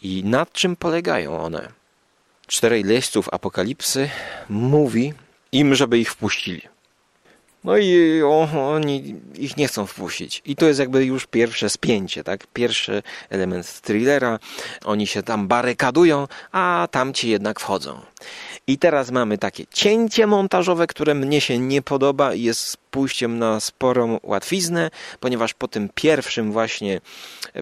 [0.02, 1.68] I nad czym polegają one?
[2.46, 4.10] Czterej leźców apokalipsy
[4.48, 5.12] mówi
[5.52, 6.62] im, żeby ich wpuścili.
[7.64, 10.42] No i oni ich nie chcą wpuścić.
[10.44, 12.46] I to jest jakby już pierwsze spięcie, tak?
[12.46, 14.38] Pierwszy element thrillera.
[14.84, 18.00] Oni się tam barykadują, a tamci jednak wchodzą.
[18.66, 23.60] I teraz mamy takie cięcie montażowe, które mnie się nie podoba i jest pójściem na
[23.60, 27.00] sporą łatwiznę, ponieważ po tym pierwszym właśnie,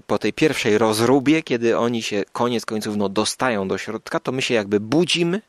[0.07, 4.43] po tej pierwszej rozrubie, kiedy oni się koniec końców no, dostają do środka, to my
[4.43, 5.41] się jakby budzimy,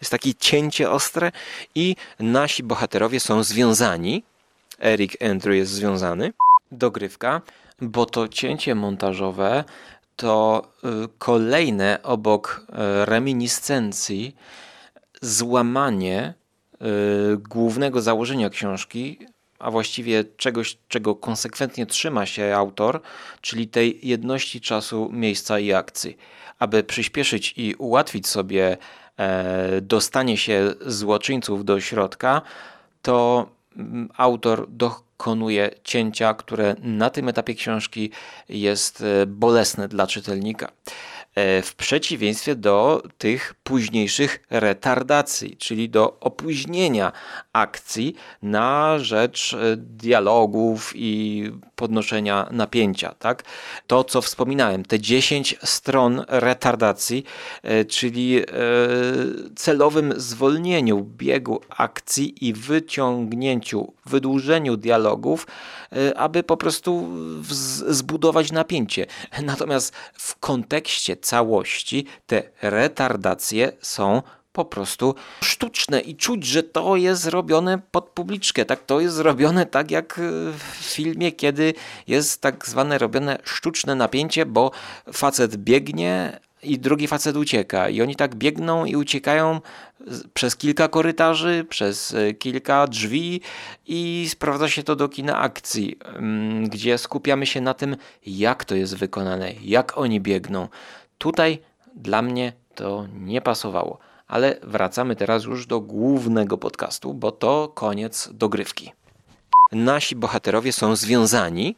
[0.00, 1.32] jest takie cięcie ostre
[1.74, 4.22] i nasi bohaterowie są związani.
[4.80, 6.32] Eric Andrew jest związany.
[6.72, 7.40] Dogrywka,
[7.80, 9.64] bo to cięcie montażowe
[10.16, 12.72] to y, kolejne obok y,
[13.04, 14.36] reminiscencji
[15.20, 16.34] złamanie
[16.74, 19.18] y, głównego założenia książki,
[19.58, 23.00] a właściwie czegoś, czego konsekwentnie trzyma się autor,
[23.40, 26.16] czyli tej jedności czasu, miejsca i akcji.
[26.58, 28.76] Aby przyspieszyć i ułatwić sobie
[29.16, 32.42] e, dostanie się złoczyńców do środka,
[33.02, 38.10] to mm, autor dokonuje cięcia, które na tym etapie książki
[38.48, 40.68] jest e, bolesne dla czytelnika.
[41.34, 47.12] E, w przeciwieństwie do tych późniejszych retardacji, czyli do opóźnienia
[47.52, 51.44] akcji na rzecz e, dialogów i
[51.78, 53.14] podnoszenia napięcia.
[53.18, 53.42] Tak?
[53.86, 57.24] To, co wspominałem, te 10 stron retardacji,
[57.62, 58.42] e, czyli
[59.56, 65.46] celowym zwolnieniu biegu akcji i wyciągnięciu, wydłużeniu dialogów,
[66.16, 67.08] aby po prostu
[67.88, 69.06] zbudować napięcie.
[69.42, 74.22] Natomiast w kontekście całości te retardacje są
[74.58, 78.64] po prostu sztuczne i czuć, że to jest zrobione pod publiczkę.
[78.64, 80.20] Tak, to jest zrobione tak jak
[80.58, 80.62] w
[80.94, 81.74] filmie, kiedy
[82.06, 84.70] jest tak zwane robione sztuczne napięcie, bo
[85.12, 87.88] facet biegnie, i drugi facet ucieka.
[87.88, 89.60] I oni tak biegną i uciekają
[90.34, 93.40] przez kilka korytarzy, przez e, kilka drzwi
[93.86, 98.74] i sprawdza się to do kina akcji, mm, gdzie skupiamy się na tym, jak to
[98.74, 100.68] jest wykonane, jak oni biegną.
[101.18, 101.58] Tutaj
[101.94, 104.07] dla mnie to nie pasowało.
[104.28, 108.92] Ale wracamy teraz już do głównego podcastu, bo to koniec dogrywki.
[109.72, 111.76] Nasi bohaterowie są związani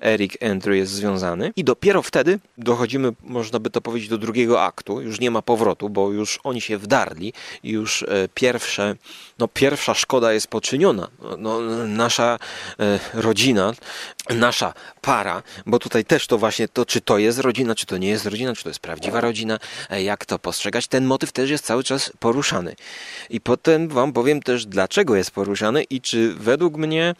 [0.00, 5.00] Eric Andrew jest związany i dopiero wtedy dochodzimy, można by to powiedzieć, do drugiego aktu.
[5.00, 7.32] Już nie ma powrotu, bo już oni się wdarli
[7.64, 8.96] już e, pierwsze,
[9.38, 11.08] no pierwsza szkoda jest poczyniona.
[11.38, 12.38] No, no, nasza
[12.80, 13.72] e, rodzina,
[14.30, 18.08] nasza para, bo tutaj też to właśnie to, czy to jest rodzina, czy to nie
[18.08, 19.58] jest rodzina, czy to jest prawdziwa rodzina,
[19.90, 22.76] e, jak to postrzegać, ten motyw też jest cały czas poruszany.
[23.30, 27.14] I potem wam powiem też, dlaczego jest poruszany i czy według mnie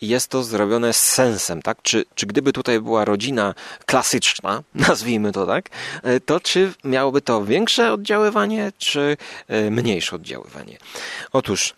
[0.00, 1.82] jest to zrobione z sensem, tak?
[1.82, 3.54] Czy, czy gdyby tutaj była rodzina
[3.86, 5.68] klasyczna, nazwijmy to tak,
[6.02, 9.16] e, to czy miałoby to większe oddziaływanie, czy
[9.48, 10.78] e, mniejsze oddziaływanie?
[11.32, 11.74] Otóż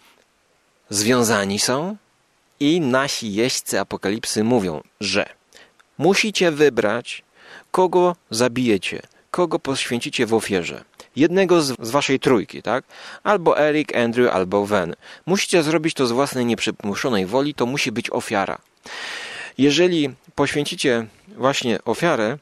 [0.91, 1.97] związani są
[2.61, 5.27] i nasi jeźdźcy apokalipsy mówią, że
[5.99, 7.23] musicie wybrać,
[7.71, 10.85] kogo zabijecie, kogo poświęcicie w ofierze.
[11.17, 12.85] Jednego z, z waszej trójki, tak?
[13.23, 14.95] Albo Eric, Andrew, albo Wen.
[15.27, 18.59] Musicie zrobić to z własnej nieprzymuszonej woli, to musi być ofiara.
[19.59, 22.39] Jeżeli poświęcicie właśnie ofiarę,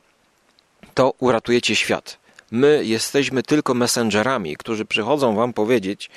[0.94, 2.18] to uratujecie świat.
[2.50, 6.10] My jesteśmy tylko messengerami, którzy przychodzą wam powiedzieć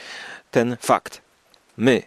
[0.51, 1.21] ten fakt.
[1.77, 2.03] My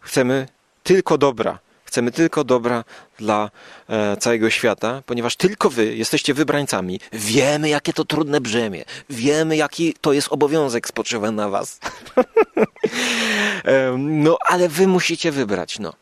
[0.00, 0.48] chcemy
[0.82, 1.58] tylko dobra.
[1.84, 2.84] Chcemy tylko dobra
[3.18, 3.50] dla
[3.88, 7.00] e, całego świata, ponieważ tylko wy jesteście wybrańcami.
[7.12, 8.84] Wiemy, jakie to trudne brzemię.
[9.10, 11.80] Wiemy, jaki to jest obowiązek spoczywa na was.
[13.64, 15.78] e, no, ale wy musicie wybrać.
[15.78, 15.92] No.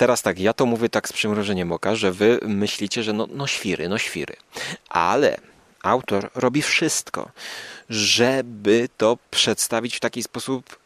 [0.00, 3.46] Teraz tak, ja to mówię tak z przymrożeniem oka, że wy myślicie, że no, no
[3.46, 4.36] świry, no świry.
[4.88, 5.36] Ale
[5.82, 7.30] autor robi wszystko,
[7.90, 10.78] żeby to przedstawić w taki sposób,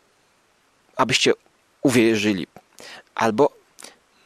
[0.96, 1.32] abyście
[1.82, 2.46] uwierzyli.
[3.14, 3.50] Albo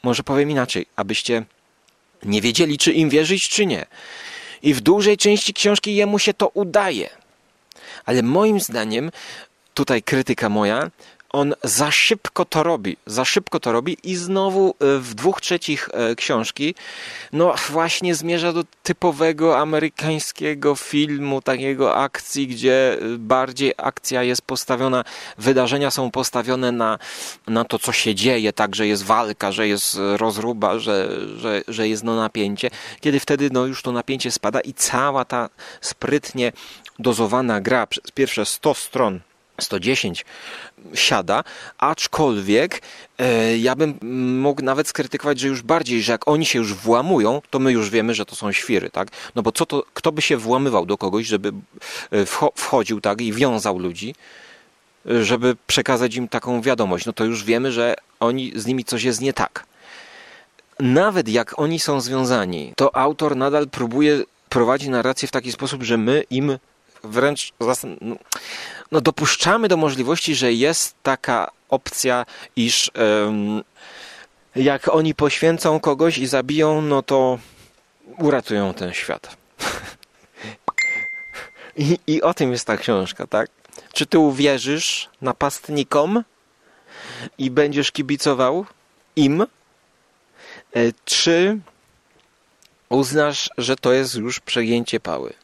[0.02, 1.44] może powiem inaczej, abyście
[2.22, 3.86] nie wiedzieli, czy im wierzyć, czy nie.
[4.62, 7.10] I w dużej części książki jemu się to udaje.
[8.04, 9.10] Ale moim zdaniem,
[9.74, 10.90] tutaj krytyka moja,
[11.38, 15.88] on za szybko to robi, za szybko to robi i znowu e, w dwóch trzecich
[15.92, 16.74] e, książki,
[17.32, 25.04] no właśnie zmierza do typowego amerykańskiego filmu, takiego akcji, gdzie e, bardziej akcja jest postawiona,
[25.38, 26.98] wydarzenia są postawione na,
[27.46, 31.88] na to, co się dzieje, tak, że jest walka, że jest rozruba, że, że, że
[31.88, 32.70] jest no napięcie,
[33.00, 35.48] kiedy wtedy no już to napięcie spada i cała ta
[35.80, 36.52] sprytnie
[36.98, 39.20] dozowana gra przez pierwsze 100 stron
[39.60, 40.24] 110
[40.94, 41.44] siada,
[41.78, 42.82] aczkolwiek
[43.18, 43.98] e, ja bym
[44.40, 47.90] mógł nawet skrytykować, że już bardziej, że jak oni się już włamują, to my już
[47.90, 49.08] wiemy, że to są świry, tak?
[49.34, 51.52] No bo co to, kto by się włamywał do kogoś, żeby
[52.10, 54.14] e, wchodził, tak, i wiązał ludzi,
[55.04, 59.20] żeby przekazać im taką wiadomość, no to już wiemy, że oni, z nimi coś jest
[59.20, 59.66] nie tak.
[60.80, 65.96] Nawet jak oni są związani, to autor nadal próbuje prowadzić narrację w taki sposób, że
[65.96, 66.58] my im
[67.04, 67.52] wręcz
[68.00, 68.16] no,
[68.92, 73.62] no, dopuszczamy do możliwości, że jest taka opcja, iż um,
[74.56, 77.38] jak oni poświęcą kogoś i zabiją, no to
[78.18, 79.36] uratują ten świat.
[81.76, 83.50] I, I o tym jest ta książka, tak?
[83.92, 86.24] Czy ty uwierzysz napastnikom
[87.38, 88.66] i będziesz kibicował
[89.16, 89.46] im, e,
[91.04, 91.58] czy
[92.88, 95.34] uznasz, że to jest już przegięcie pały?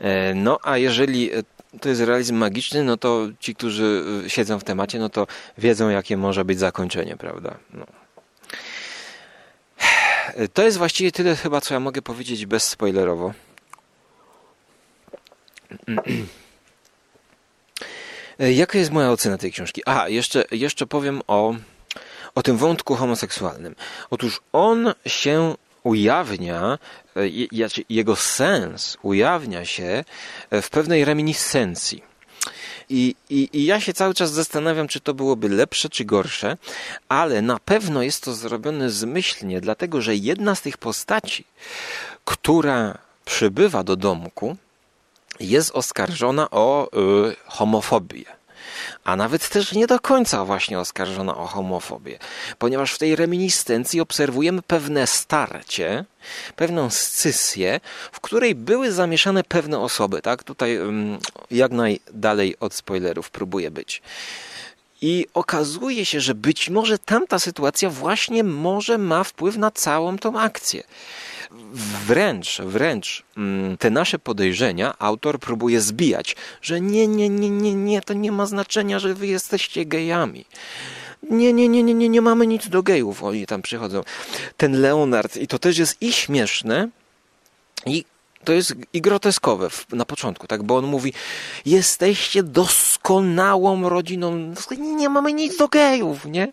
[0.00, 1.42] E, no a jeżeli e,
[1.80, 5.26] to jest realizm magiczny, no to ci, którzy e, siedzą w temacie, no to
[5.58, 7.56] wiedzą, jakie może być zakończenie, prawda?
[7.72, 7.86] No.
[10.54, 13.32] To jest właściwie tyle chyba, co ja mogę powiedzieć bezspoilerowo.
[18.40, 19.82] E, jaka jest moja ocena tej książki?
[19.86, 21.54] A, jeszcze, jeszcze powiem o,
[22.34, 23.74] o tym wątku homoseksualnym.
[24.10, 26.78] Otóż on się ujawnia,
[27.16, 27.20] e,
[27.88, 30.04] jego sens ujawnia się
[30.50, 32.10] w pewnej reminiscencji.
[32.88, 36.56] I, i, I ja się cały czas zastanawiam, czy to byłoby lepsze, czy gorsze,
[37.08, 41.44] ale na pewno jest to zrobione zmyślnie, dlatego że jedna z tych postaci,
[42.24, 44.56] która przybywa do domku,
[45.40, 46.90] jest oskarżona o
[47.30, 48.39] y, homofobię
[49.04, 52.18] a nawet też nie do końca właśnie oskarżona o homofobię,
[52.58, 56.04] ponieważ w tej reminiscencji obserwujemy pewne starcie,
[56.56, 57.80] pewną scysję,
[58.12, 60.44] w której były zamieszane pewne osoby, tak?
[60.44, 60.78] Tutaj
[61.50, 64.02] jak najdalej od spoilerów próbuję być.
[65.02, 70.40] I okazuje się, że być może tamta sytuacja właśnie może ma wpływ na całą tą
[70.40, 70.82] akcję.
[72.06, 78.00] Wręcz, wręcz mm, te nasze podejrzenia autor próbuje zbijać, że nie, nie, nie, nie, nie,
[78.00, 80.44] to nie ma znaczenia, że wy jesteście gejami.
[81.30, 83.22] Nie, nie, nie, nie, nie, nie mamy nic do gejów.
[83.22, 84.02] Oni tam przychodzą.
[84.56, 86.88] Ten Leonard, i to też jest i śmieszne,
[87.86, 88.04] i
[88.44, 90.62] to jest i groteskowe na początku, tak?
[90.62, 91.12] Bo on mówi,
[91.66, 96.52] jesteście doskonałą rodziną, nie mamy nic do gejów, nie?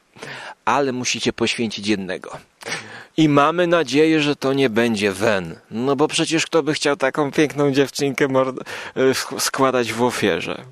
[0.65, 2.37] Ale musicie poświęcić jednego.
[3.17, 5.55] I mamy nadzieję, że to nie będzie Wen.
[5.71, 10.65] No bo przecież kto by chciał taką piękną dziewczynkę e, składać w ofierze?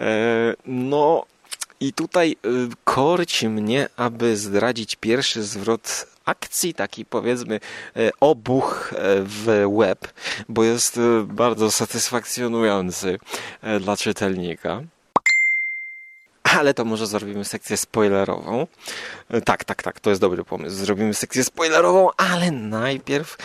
[0.00, 1.26] E, no
[1.80, 2.48] i tutaj e,
[2.84, 7.60] korci mnie, aby zdradzić pierwszy zwrot akcji, taki powiedzmy
[8.20, 10.12] obuch w web,
[10.48, 13.18] bo jest bardzo satysfakcjonujący
[13.80, 14.82] dla czytelnika
[16.58, 18.66] ale to może zrobimy sekcję spoilerową.
[19.30, 20.76] E, tak, tak, tak, to jest dobry pomysł.
[20.76, 23.36] Zrobimy sekcję spoilerową, ale najpierw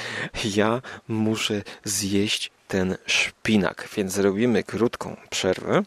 [0.55, 5.83] ja muszę zjeść ten szpinak, więc zrobimy krótką przerwę.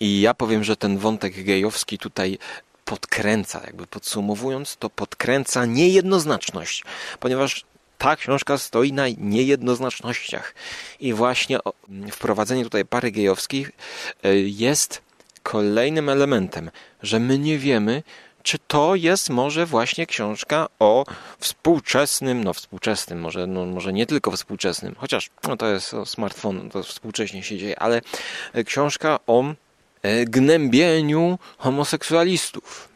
[0.00, 2.38] I ja powiem, że ten wątek gejowski tutaj
[2.86, 6.84] podkręca, jakby podsumowując, to podkręca niejednoznaczność,
[7.20, 7.64] ponieważ
[7.98, 10.54] ta książka stoi na niejednoznacznościach.
[11.00, 11.58] I właśnie
[12.12, 13.72] wprowadzenie tutaj pary gejowskich
[14.22, 15.02] e, jest
[15.42, 16.70] kolejnym elementem,
[17.02, 18.02] że my nie wiemy,
[18.42, 21.04] czy to jest może właśnie książka o
[21.38, 26.70] współczesnym, no współczesnym, może, no, może nie tylko współczesnym, chociaż no, to jest o smartfon,
[26.70, 28.00] to współcześnie się dzieje, ale
[28.52, 29.44] e, książka o
[30.26, 32.88] gnębieniu homoseksualistów.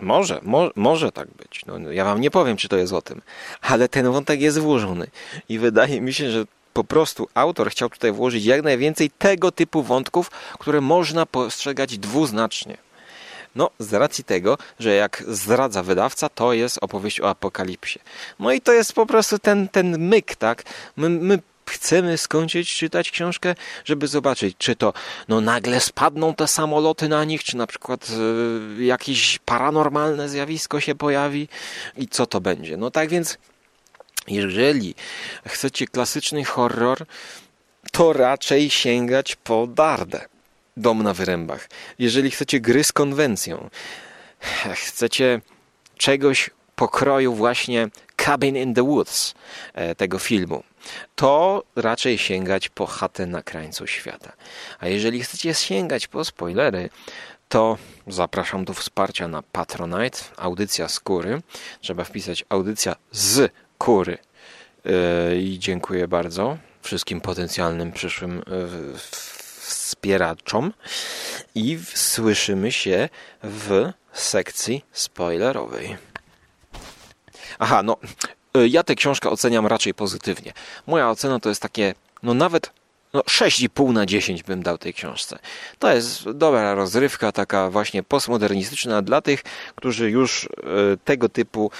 [0.00, 1.62] Może, mo, może tak być.
[1.66, 3.22] No, ja wam nie powiem, czy to jest o tym,
[3.60, 5.06] ale ten wątek jest włożony
[5.48, 9.82] i wydaje mi się, że po prostu autor chciał tutaj włożyć jak najwięcej tego typu
[9.82, 12.76] wątków, które można postrzegać dwuznacznie.
[13.54, 17.98] No, z racji tego, że jak zdradza wydawca, to jest opowieść o apokalipsie.
[18.40, 20.62] No i to jest po prostu ten, ten myk, tak?
[20.96, 21.38] My, my
[21.70, 24.92] chcemy skończyć czytać książkę, żeby zobaczyć, czy to
[25.28, 28.10] no nagle spadną te samoloty na nich, czy na przykład
[28.78, 31.48] y, jakieś paranormalne zjawisko się pojawi
[31.96, 32.76] i co to będzie.
[32.76, 33.38] No tak więc
[34.28, 34.94] jeżeli
[35.46, 37.06] chcecie klasyczny horror,
[37.92, 40.26] to raczej sięgać po Dardę.
[40.76, 41.68] Dom na wyrębach.
[41.98, 43.70] Jeżeli chcecie gry z konwencją,
[44.74, 45.40] chcecie
[45.96, 49.34] czegoś pokroju właśnie Cabin in the Woods
[49.74, 50.62] e, tego filmu,
[51.14, 54.32] to raczej sięgać po chatę na krańcu świata.
[54.78, 56.90] A jeżeli chcecie sięgać po spoilery,
[57.48, 61.42] to zapraszam do wsparcia na Patronite, audycja skóry.
[61.80, 64.18] Trzeba wpisać audycja z kury.
[64.86, 68.42] E, I dziękuję bardzo wszystkim potencjalnym przyszłym e,
[69.58, 70.72] wspieraczom.
[71.54, 73.08] I słyszymy się
[73.42, 75.96] w sekcji spoilerowej.
[77.58, 77.96] Aha, no,
[78.64, 80.52] ja tę książkę oceniam raczej pozytywnie.
[80.86, 82.70] Moja ocena to jest takie, no nawet
[83.14, 85.38] no 6,5 na 10 bym dał tej książce.
[85.78, 89.42] To jest dobra rozrywka, taka właśnie postmodernistyczna dla tych,
[89.76, 90.48] którzy już
[91.04, 91.70] tego typu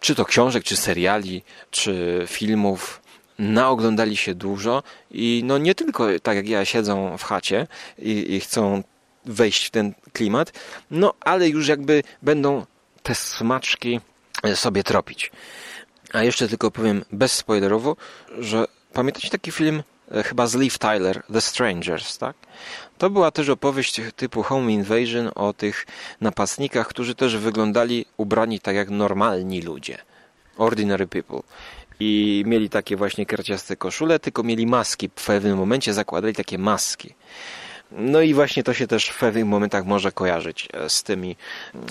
[0.00, 3.00] czy to książek, czy seriali, czy filmów,
[3.38, 7.66] naoglądali się dużo i no nie tylko tak jak ja siedzą w chacie
[7.98, 8.82] i, i chcą
[9.24, 10.52] wejść w ten klimat,
[10.90, 12.66] no ale już jakby będą
[13.02, 14.00] te smaczki
[14.54, 15.30] sobie tropić.
[16.14, 17.96] A jeszcze tylko powiem bezspoilerowo,
[18.38, 22.36] że pamiętacie taki film e, chyba z Liv Tyler, The Strangers, tak?
[22.98, 25.86] To była też opowieść typu Home Invasion o tych
[26.20, 29.98] napastnikach, którzy też wyglądali ubrani tak jak normalni ludzie.
[30.56, 31.40] Ordinary people.
[32.00, 35.10] I mieli takie właśnie karciaste koszule, tylko mieli maski.
[35.16, 37.14] W pewnym momencie zakładali takie maski.
[37.96, 41.36] No i właśnie to się też w pewnych momentach może kojarzyć e, z tymi,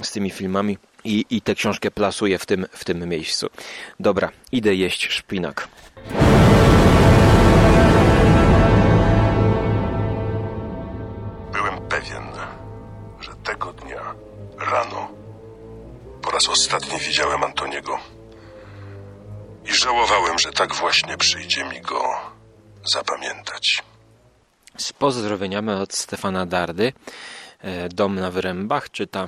[0.03, 3.49] z tymi filmami i, i tę książkę plasuję w tym, w tym miejscu.
[3.99, 5.67] Dobra, idę jeść szpinak.
[11.51, 12.23] Byłem pewien,
[13.19, 14.15] że tego dnia
[14.59, 15.07] rano
[16.21, 17.99] po raz ostatni widziałem Antoniego
[19.65, 22.01] i żałowałem, że tak właśnie przyjdzie mi go
[22.85, 23.83] zapamiętać.
[24.77, 26.93] Z pozdrowieniami od Stefana Dardy.
[27.61, 29.27] E, Dom na Wyrębach czyta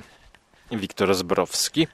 [0.72, 1.86] Wiktor Zbrowski.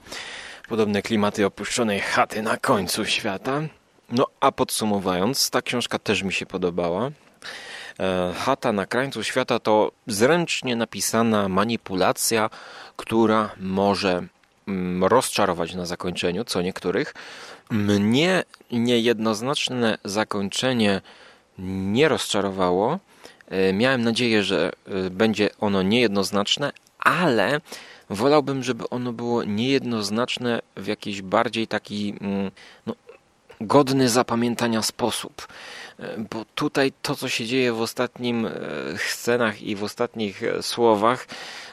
[0.68, 3.60] Podobne klimaty opuszczonej chaty na końcu świata.
[4.10, 7.10] No a podsumowując, ta książka też mi się podobała.
[8.00, 12.50] E, chata na krańcu świata to zręcznie napisana manipulacja,
[12.96, 14.22] która może
[14.68, 17.14] mm, rozczarować na zakończeniu, co niektórych.
[17.70, 21.00] Mnie niejednoznaczne zakończenie
[21.58, 22.98] nie rozczarowało.
[23.52, 27.60] E, miałem nadzieję, że e, będzie ono niejednoznaczne, ale
[28.10, 32.50] wolałbym, żeby ono było niejednoznaczne w jakiś bardziej taki mm,
[32.86, 32.94] no,
[33.60, 35.48] godny zapamiętania sposób.
[35.98, 38.48] E, bo tutaj to, co się dzieje w ostatnim
[38.96, 41.26] scenach i w ostatnich słowach,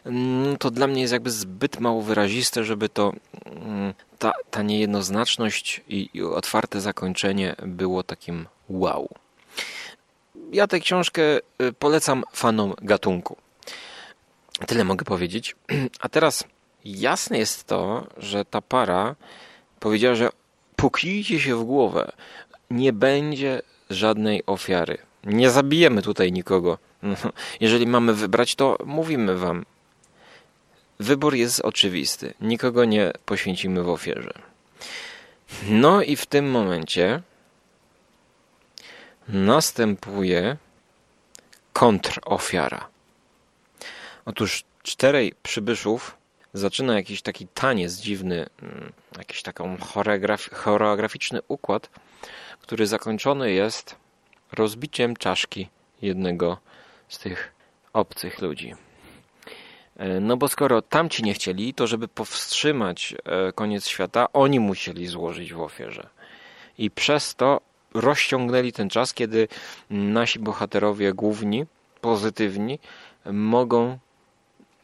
[0.06, 3.14] mm, to dla mnie jest jakby zbyt mało wyraziste, żeby to
[3.46, 9.10] mm, ta, ta niejednoznaczność i, i otwarte zakończenie było takim wow
[10.52, 13.38] ja tę książkę y, polecam fanom gatunku.
[14.68, 15.56] Tyle mogę powiedzieć.
[16.04, 16.43] A teraz
[16.86, 19.16] jasne jest to, że ta para
[19.80, 20.30] powiedziała, że
[20.76, 22.12] puknijcie się w głowę.
[22.70, 24.97] Nie będzie żadnej ofiary.
[25.24, 26.78] Nie zabijemy tutaj nikogo.
[27.62, 29.66] Jeżeli mamy wybrać, to mówimy wam.
[31.00, 32.34] Wybór jest oczywisty.
[32.41, 34.34] Nikogo nie poświęcimy w ofierze.
[35.70, 37.22] No i w tym momencie
[39.30, 40.58] następuje
[41.74, 42.88] kontrofiara.
[44.26, 46.18] Otóż czterej przybyszów
[46.54, 49.64] zaczyna jakiś taki taniec dziwny, mm, jakiś taki
[50.52, 51.90] choreograficzny układ,
[52.62, 53.96] który zakończony jest
[54.52, 55.70] rozbiciem czaszki
[56.02, 56.58] jednego
[57.10, 57.52] z tych
[57.94, 58.76] obcych ludzi.
[59.98, 65.08] E, no bo skoro tamci nie chcieli, to żeby powstrzymać e, koniec świata, oni musieli
[65.08, 66.10] złożyć w ofierze.
[66.78, 67.62] I przez to
[67.94, 69.48] rozciągnęli ten czas, kiedy
[69.90, 71.66] nasi bohaterowie główni,
[72.02, 72.80] pozytywni,
[73.26, 74.00] mogą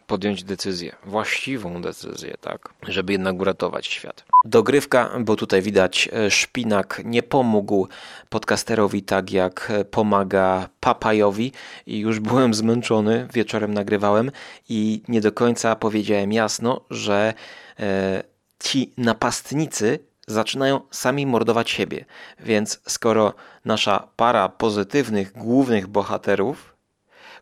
[0.08, 4.26] podjąć decyzję, właściwą decyzję, tak, żeby jednak uratować świat.
[4.46, 7.88] Dogrywka, bo tutaj widać, e, szpinak nie pomógł
[8.30, 11.52] podcasterowi tak jak pomaga papajowi
[11.88, 14.32] i już byłem zmęczony, wieczorem nagrywałem
[14.70, 17.34] i nie do końca powiedziałem jasno, że
[17.80, 18.24] e,
[18.60, 22.06] ci napastnicy zaczynają sami mordować siebie.
[22.40, 23.34] Więc skoro
[23.66, 26.76] nasza para pozytywnych, głównych bohaterów,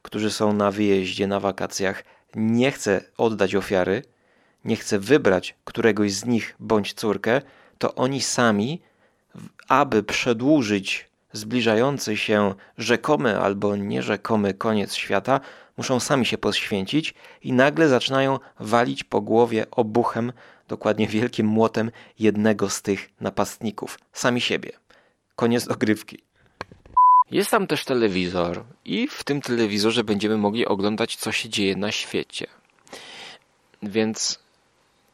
[0.01, 2.03] którzy są na wyjeździe, na wakacjach,
[2.35, 4.01] nie chce oddać ofiary,
[4.65, 7.41] nie chce wybrać któregoś z nich bądź córkę,
[7.77, 8.81] to oni sami,
[9.67, 15.39] aby przedłużyć zbliżający się rzekomy albo nierzekomy koniec świata,
[15.77, 20.33] muszą sami się poświęcić i nagle zaczynają walić po głowie obuchem
[20.73, 24.71] dokładnie wielkim młotem jednego z tych napastników, sami siebie.
[25.35, 26.17] Koniec dogrywki.
[27.31, 31.91] Jest tam też telewizor i w tym telewizorze będziemy mogli oglądać, co się dzieje na
[31.91, 32.47] świecie.
[33.83, 34.39] Więc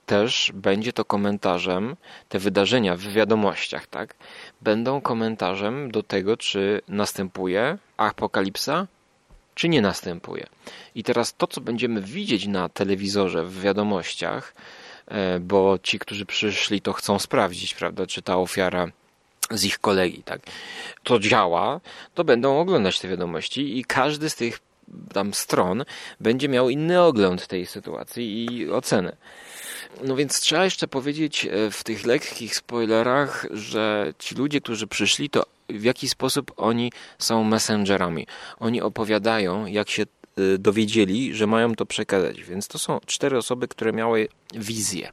[0.06, 1.96] też będzie to komentarzem,
[2.30, 4.16] te wydarzenia w wiadomościach, tak,
[4.62, 8.88] będą komentarzem do tego, czy następuje apokalipsa,
[9.56, 10.46] czy nie następuje.
[10.96, 14.54] I teraz to, co będziemy widzieć na telewizorze w wiadomościach,
[15.42, 18.88] bo ci, którzy przyszli, to chcą sprawdzić, prawda, czy ta ofiara
[19.52, 20.42] z ich kolegi, tak,
[21.04, 21.82] to działa,
[22.14, 24.60] to będą oglądać te wiadomości i każdy z tych
[25.14, 25.86] tam stron
[26.20, 29.16] będzie miał inny ogląd tej sytuacji i ocenę.
[30.04, 35.30] No więc trzeba jeszcze powiedzieć e, w tych lekkich spoilerach, że ci ludzie, którzy przyszli,
[35.30, 38.28] to w jaki sposób oni są messengerami.
[38.60, 40.06] Oni opowiadają, jak się
[40.60, 42.44] dowiedzieli, że mają to przekazać.
[42.44, 45.12] Więc to są cztery osoby, które miały wizję.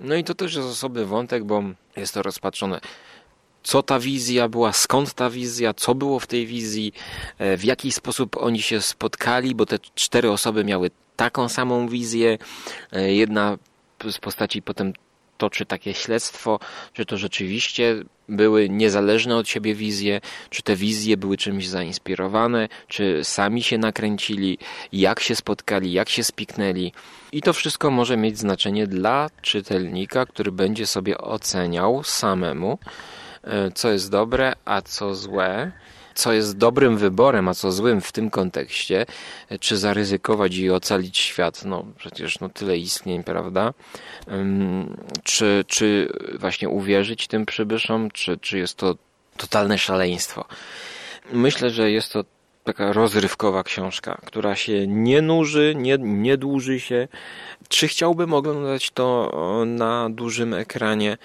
[0.00, 1.62] No i to też jest osobny wątek, bo
[1.96, 2.80] jest to rozpatrzone
[3.62, 6.92] co ta wizja była, skąd ta wizja, co było w tej wizji,
[7.38, 12.38] e, w jaki sposób oni się spotkali, bo te cztery osoby miały taką samą wizję.
[12.92, 13.58] E, jedna
[14.10, 14.92] z postaci potem
[15.40, 16.58] toczy takie śledztwo,
[16.92, 20.20] czy to rzeczywiście były niezależne od siebie wizje,
[20.50, 24.58] czy te wizje były czymś zainspirowane, czy sami się nakręcili,
[24.92, 26.92] jak się spotkali, jak się spiknęli.
[27.32, 32.78] I to wszystko może mieć znaczenie dla czytelnika, który będzie sobie oceniał samemu,
[33.44, 35.72] e, co jest dobre, a co złe
[36.14, 39.06] co jest dobrym wyborem, a co złym w tym kontekście,
[39.60, 43.74] czy zaryzykować i ocalić świat, no przecież no tyle istnień, prawda?
[45.22, 48.94] Czy, czy właśnie uwierzyć tym przybyszom, czy, czy jest to
[49.36, 50.44] totalne szaleństwo?
[51.32, 52.24] Myślę, że jest to
[52.70, 57.08] taka rozrywkowa książka, która się nie nuży, nie, nie dłuży się.
[57.68, 59.30] Czy chciałbym oglądać to
[59.66, 61.18] na dużym ekranie?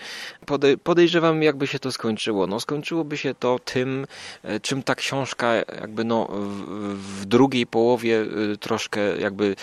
[0.46, 2.48] Podej podejrzewam, jakby się to skończyło.
[2.48, 4.08] No, skończyłoby się to tym,
[4.44, 8.22] e, czym ta książka jakby no w, w drugiej połowie
[8.54, 9.56] e, troszkę jakby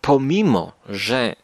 [0.00, 1.36] pomimo, że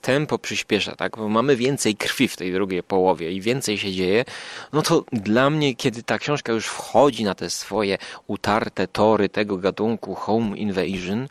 [0.00, 1.16] tempo przyspiesza, tak?
[1.16, 4.24] Bo mamy więcej krwi w tej drugiej połowie i więcej się dzieje,
[4.72, 9.56] no to dla mnie, kiedy ta książka już wchodzi na te swoje utarte tory tego
[9.56, 11.28] gatunku home invasion,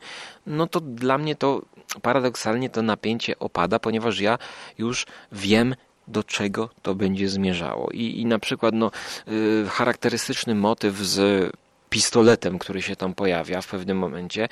[0.47, 1.61] no to dla mnie to
[2.01, 4.37] paradoksalnie to napięcie opada, ponieważ ja
[4.77, 5.75] już wiem,
[6.07, 7.89] do czego to będzie zmierzało.
[7.91, 8.91] I, i na przykład no,
[9.27, 11.51] yy, charakterystyczny motyw z
[11.89, 14.47] pistoletem, który się tam pojawia w pewnym momencie,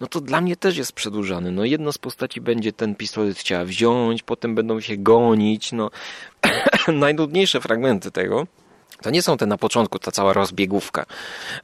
[0.00, 1.50] no to dla mnie też jest przedłużany.
[1.52, 5.90] No jedno z postaci będzie ten pistolet chciała wziąć, potem będą się gonić, no
[6.88, 8.46] najnudniejsze fragmenty tego
[9.02, 11.06] to nie są te na początku, ta cała rozbiegówka,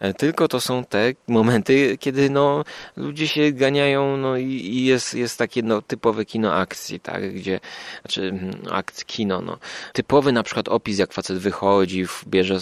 [0.01, 2.65] e, tylko to są te momenty, kiedy no,
[2.97, 7.61] ludzie się ganiają no, i, jest, jest takie no, typowe kino akcji, tak, gdzie,
[8.03, 9.59] znaczy mm, akt kino, no.
[9.93, 12.59] Typowy na przykład opis, jak facet wychodzi, bierze,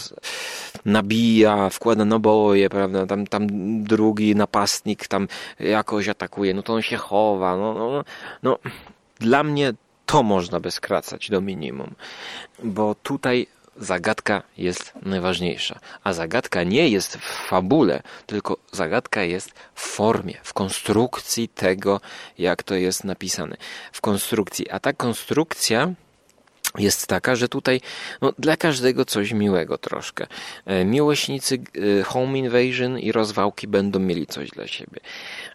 [0.84, 3.46] nabija, wkłada naboje, prawda, tam, tam
[3.84, 5.28] drugi napastnik tam
[5.60, 8.04] jakoś atakuje, no to on się chowa, no, no, no,
[8.42, 8.58] no
[9.18, 9.72] dla mnie
[10.06, 11.94] to można by skracać do minimum,
[12.62, 15.78] bo tutaj zagadka jest najważniejsza.
[16.04, 22.00] A zagadka nie jest w fabule, tylko zagadka jest w formie, w konstrukcji tego,
[22.38, 23.56] jak to jest napisane.
[23.92, 24.70] W konstrukcji.
[24.70, 25.94] A ta konstrukcja
[26.78, 27.80] jest taka, że tutaj
[28.22, 30.26] no, dla każdego coś miłego troszkę.
[30.66, 31.58] E, miłośnicy
[32.00, 35.00] e, Home Invasion i rozwałki będą mieli coś dla siebie.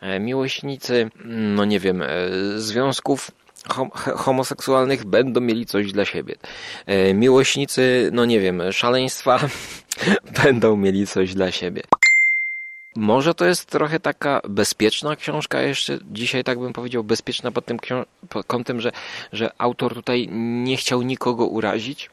[0.02, 2.04] E, miłośnicy, no nie wiem,
[2.56, 3.32] związków
[4.16, 6.36] homoseksualnych będą mieli coś dla siebie.
[7.14, 9.40] Miłośnicy, no nie wiem, szaleństwa
[10.44, 11.82] będą mieli coś dla siebie.
[12.96, 17.78] Może to jest trochę taka bezpieczna książka, jeszcze dzisiaj tak bym powiedział, bezpieczna pod tym
[18.30, 18.92] pod kątem, że,
[19.34, 22.10] że autor tutaj nie chciał nikogo urazić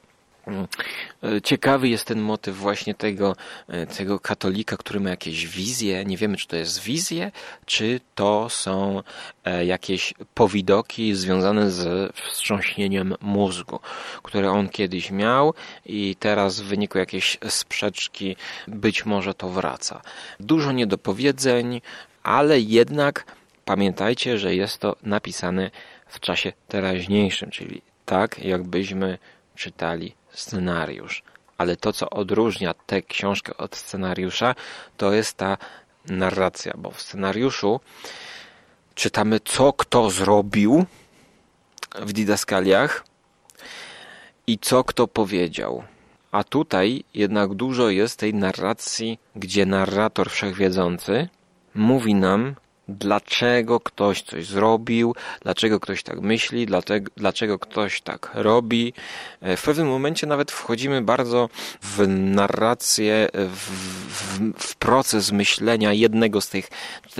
[1.42, 3.36] ciekawy jest ten motyw właśnie tego,
[3.68, 6.04] e, tego katolika, który ma jakieś wizje.
[6.04, 7.32] Nie wiemy, czy to jest wizje,
[7.66, 9.02] czy to są
[9.44, 13.80] e, jakieś powidoki związane z wstrząśnieniem mózgu,
[14.22, 15.54] które on kiedyś miał
[15.86, 18.36] i teraz w wyniku jakiejś sprzeczki
[18.68, 20.02] być może to wraca.
[20.40, 21.80] Dużo niedopowiedzeń,
[22.22, 23.24] ale jednak
[23.64, 25.70] pamiętajcie, że jest to napisane
[26.06, 29.18] w czasie teraźniejszym, czyli tak, jakbyśmy
[29.54, 31.22] czytali scenariusz.
[31.58, 34.54] Ale to, co odróżnia tę książkę od scenariusza,
[34.96, 35.58] to jest ta
[36.06, 37.80] narracja, bo w scenariuszu
[38.94, 40.86] czytamy, co kto zrobił
[41.98, 43.04] w didaskaliach
[44.46, 45.84] i co kto powiedział.
[46.32, 51.28] A tutaj jednak dużo jest tej narracji, gdzie narrator wszechwiedzący
[51.74, 52.54] mówi nam,
[52.88, 58.92] dlaczego ktoś coś zrobił, dlaczego ktoś tak myśli, dlaczego, dlaczego ktoś tak robi.
[59.40, 61.48] E, w pewnym momencie nawet wchodzimy bardzo
[61.82, 63.70] w narrację, w,
[64.08, 66.68] w, w proces myślenia jednego z tych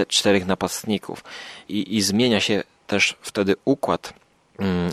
[0.09, 1.25] czterech napastników.
[1.69, 4.26] I, i zmienia się też wtedy układ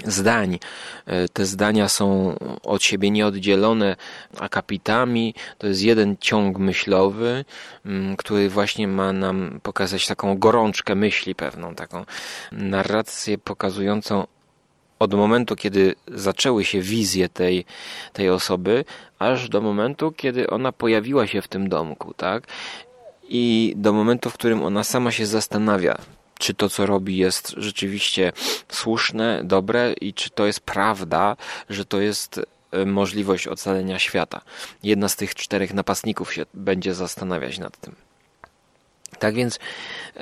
[0.05, 0.59] zdań.
[1.05, 3.95] E, te zdania są od siebie nieoddzielone
[4.39, 5.33] akapitami.
[5.57, 7.45] To jest jeden ciąg myślowy,
[7.85, 12.05] mm, który właśnie ma nam pokazać taką gorączkę myśli pewną, taką
[12.51, 14.27] narrację pokazującą
[14.99, 17.65] od momentu, kiedy zaczęły się wizje tej,
[18.13, 18.85] tej osoby,
[19.19, 22.47] aż do momentu, kiedy ona pojawiła się w tym domku, tak?
[23.29, 25.97] I do momentu, w którym ona sama się zastanawia,
[26.43, 28.31] czy to, co robi, jest rzeczywiście
[28.69, 31.35] słuszne, dobre i czy to jest prawda,
[31.69, 32.41] że to jest
[32.71, 34.41] e, możliwość ocalenia świata.
[34.83, 37.95] Jedna z tych czterech napastników się będzie zastanawiać nad tym.
[39.19, 39.59] Tak więc
[40.15, 40.21] e,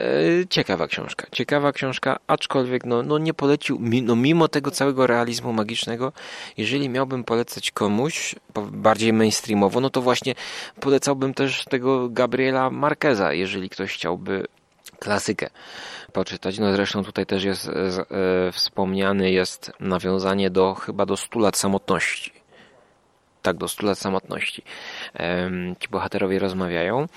[0.50, 1.28] ciekawa książka.
[1.32, 6.14] Ciekawa książka, aczkolwiek no, no nie polecił, no mimo tego całego realizmu magicznego,
[6.58, 8.36] jeżeli miałbym polecać komuś
[8.72, 10.36] bardziej mainstreamowo, no to właśnie
[10.80, 14.48] polecałbym też tego Gabriela Marqueza, jeżeli ktoś chciałby
[15.02, 15.50] klasykę
[16.14, 16.60] poczytać.
[16.60, 22.32] No zresztą tutaj też jest e, wspomniany jest nawiązanie do chyba do 100 lat samotności.
[23.42, 24.64] Tak, do 100 lat samotności.
[25.16, 27.08] E, ci bohaterowie rozmawiają.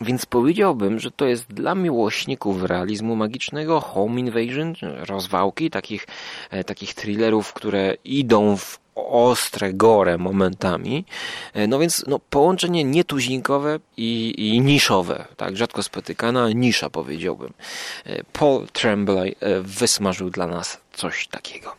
[0.00, 6.06] Więc powiedziałbym, że to jest dla miłośników realizmu magicznego, home invasion, rozwałki, takich,
[6.50, 11.04] e, takich thrillerów, które idą w ostre gore momentami.
[11.54, 17.52] E, no więc no, połączenie nietuzinkowe i, i niszowe, tak, rzadko spotykana nisza powiedziałbym.
[18.06, 21.76] E, Paul Tremblay wysmażył dla nas coś takiego.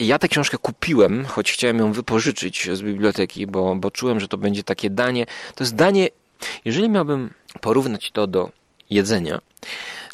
[0.00, 4.38] Ja tę książkę kupiłem, choć chciałem ją wypożyczyć z biblioteki, bo, bo czułem, że to
[4.38, 5.26] będzie takie danie.
[5.54, 6.08] To jest danie
[6.64, 8.50] Jeżeli miałbym porównać to do
[8.90, 9.40] jedzenia,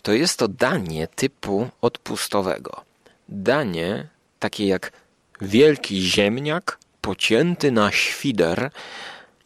[0.03, 2.85] to jest to danie typu odpustowego.
[3.29, 4.09] Danie
[4.41, 4.93] takie jak
[5.41, 8.71] wielki ziemniak pocięty na świder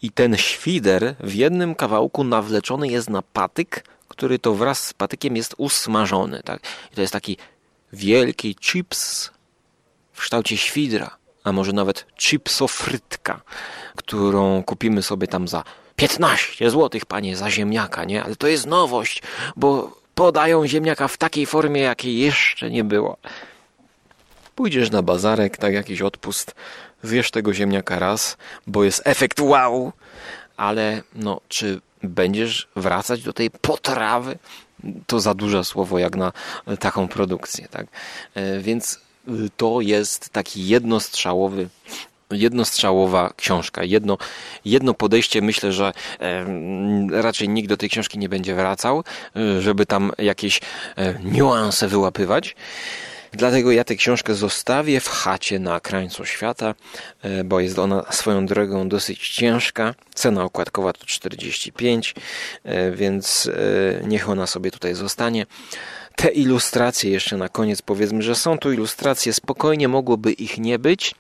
[0.02, 5.36] i ten świder w jednym kawałku nawleczony jest na patyk, który to wraz z patykiem
[5.36, 6.42] jest usmażony.
[6.44, 6.60] Tak?
[6.92, 7.36] I to jest taki
[7.92, 9.30] wielki chips
[10.12, 13.40] w kształcie świdra, a może nawet chipsofrytka,
[13.96, 15.64] którą kupimy sobie tam za
[15.96, 18.24] 15 zł, panie, za ziemniaka, nie?
[18.24, 19.22] Ale to jest nowość,
[19.56, 23.16] bo podają ziemniaka w takiej formie, jakiej jeszcze nie było.
[24.54, 26.54] Pójdziesz na bazarek, tak jakiś odpust,
[27.02, 28.36] zjesz tego ziemniaka raz,
[28.66, 29.92] bo jest efekt wow,
[30.56, 34.38] ale no, czy będziesz wracać do tej potrawy?
[35.06, 36.32] To za duże słowo jak na
[36.80, 37.86] taką produkcję, tak?
[38.34, 41.68] E, więc y, to jest taki jednostrzałowy
[42.30, 43.84] jednostrzałowa książka.
[43.84, 44.18] Jedno,
[44.64, 46.46] jedno podejście myślę, że e,
[47.22, 49.04] raczej nikt do tej książki nie będzie wracał,
[49.36, 50.60] e, żeby tam jakieś
[50.96, 52.56] e, niuanse wyłapywać.
[53.36, 56.74] Dlatego ja tę książkę zostawię w chacie na krańcu świata,
[57.22, 59.94] e, bo jest ona swoją drogą dosyć ciężka.
[60.14, 62.14] Cena okładkowa to 45,
[62.64, 63.50] e, więc
[64.02, 65.46] e, niech ona sobie tutaj zostanie.
[66.16, 71.14] Te ilustracje jeszcze na koniec powiedzmy, że są tu ilustracje, spokojnie mogłoby ich nie być.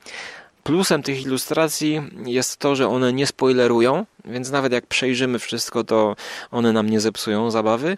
[0.62, 6.16] Plusem tych ilustracji jest to, że one nie spoilerują, więc nawet jak przejrzymy wszystko, to
[6.50, 7.96] one nam nie zepsują zabawy,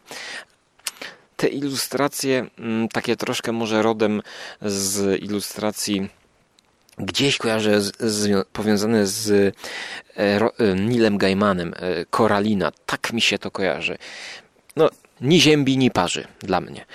[1.37, 4.22] te ilustracje, mm, takie troszkę może rodem
[4.62, 6.09] z ilustracji
[6.99, 10.22] gdzieś kojarzę z, z, powiązane z e,
[10.59, 12.72] e, Nilem Gaimanem, e, Koralina.
[12.87, 13.99] Tak mi się to kojarzy.
[14.76, 16.87] No, ni ziębi, ni parzy dla mnie.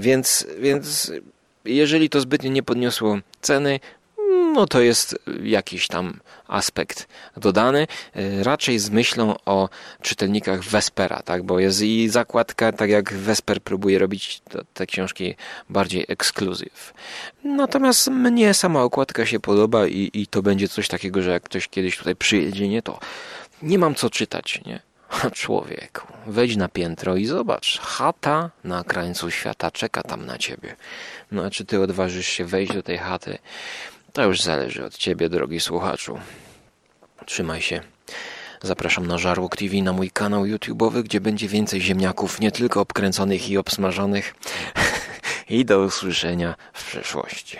[0.00, 1.12] Więc, więc
[1.64, 3.80] jeżeli to zbytnio nie podniosło ceny,
[4.54, 9.68] no to jest jakiś tam aspekt dodany, e, raczej z myślą o
[10.02, 14.42] czytelnikach Vespera, tak, bo jest i zakładka, tak jak Vesper próbuje robić
[14.74, 15.34] te książki
[15.68, 16.94] bardziej ekskluzyw.
[17.44, 21.68] Natomiast mnie sama okładka się podoba i, i to będzie coś takiego, że jak ktoś
[21.68, 22.98] kiedyś tutaj przyjedzie, nie, to
[23.62, 24.80] nie mam co czytać, nie?
[25.32, 27.78] Człowieku, wejdź na piętro i zobacz.
[27.80, 30.76] Chata na krańcu świata czeka tam na ciebie.
[31.32, 33.38] No a czy ty odważysz się wejść do tej chaty?
[34.14, 36.18] To już zależy od ciebie, drogi słuchaczu.
[37.26, 37.80] Trzymaj się.
[38.62, 43.48] Zapraszam na Żarłok TV, na mój kanał YouTube'owy, gdzie będzie więcej ziemniaków, nie tylko obkręconych
[43.48, 44.34] i obsmażonych.
[45.50, 47.58] I do usłyszenia w przyszłości.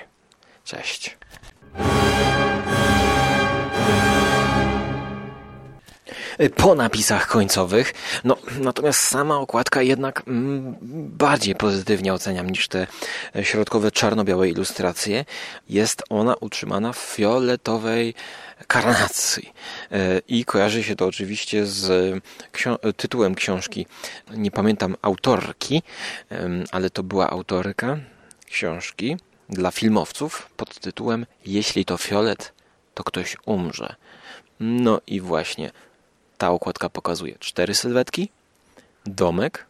[0.64, 1.16] Cześć.
[6.57, 7.95] Po napisach końcowych.
[8.24, 10.76] No, natomiast sama okładka jednak mm,
[11.09, 12.87] bardziej pozytywnie oceniam niż te
[13.43, 15.24] środkowe czarno-białe ilustracje.
[15.68, 18.14] Jest ona utrzymana w fioletowej
[18.66, 19.53] karnacji
[19.93, 22.14] e, i kojarzy się to oczywiście z
[22.97, 23.87] tytułem książki.
[24.30, 25.82] Nie pamiętam autorki,
[26.72, 27.99] ale to była autorka
[28.47, 29.16] książki
[29.49, 32.53] dla filmowców pod tytułem Jeśli to fiolet,
[32.95, 33.95] to ktoś umrze.
[34.61, 35.70] No i właśnie
[36.45, 37.34] ta okładka pokazuje.
[37.38, 38.28] Cztery sylwetki,
[39.07, 39.66] domek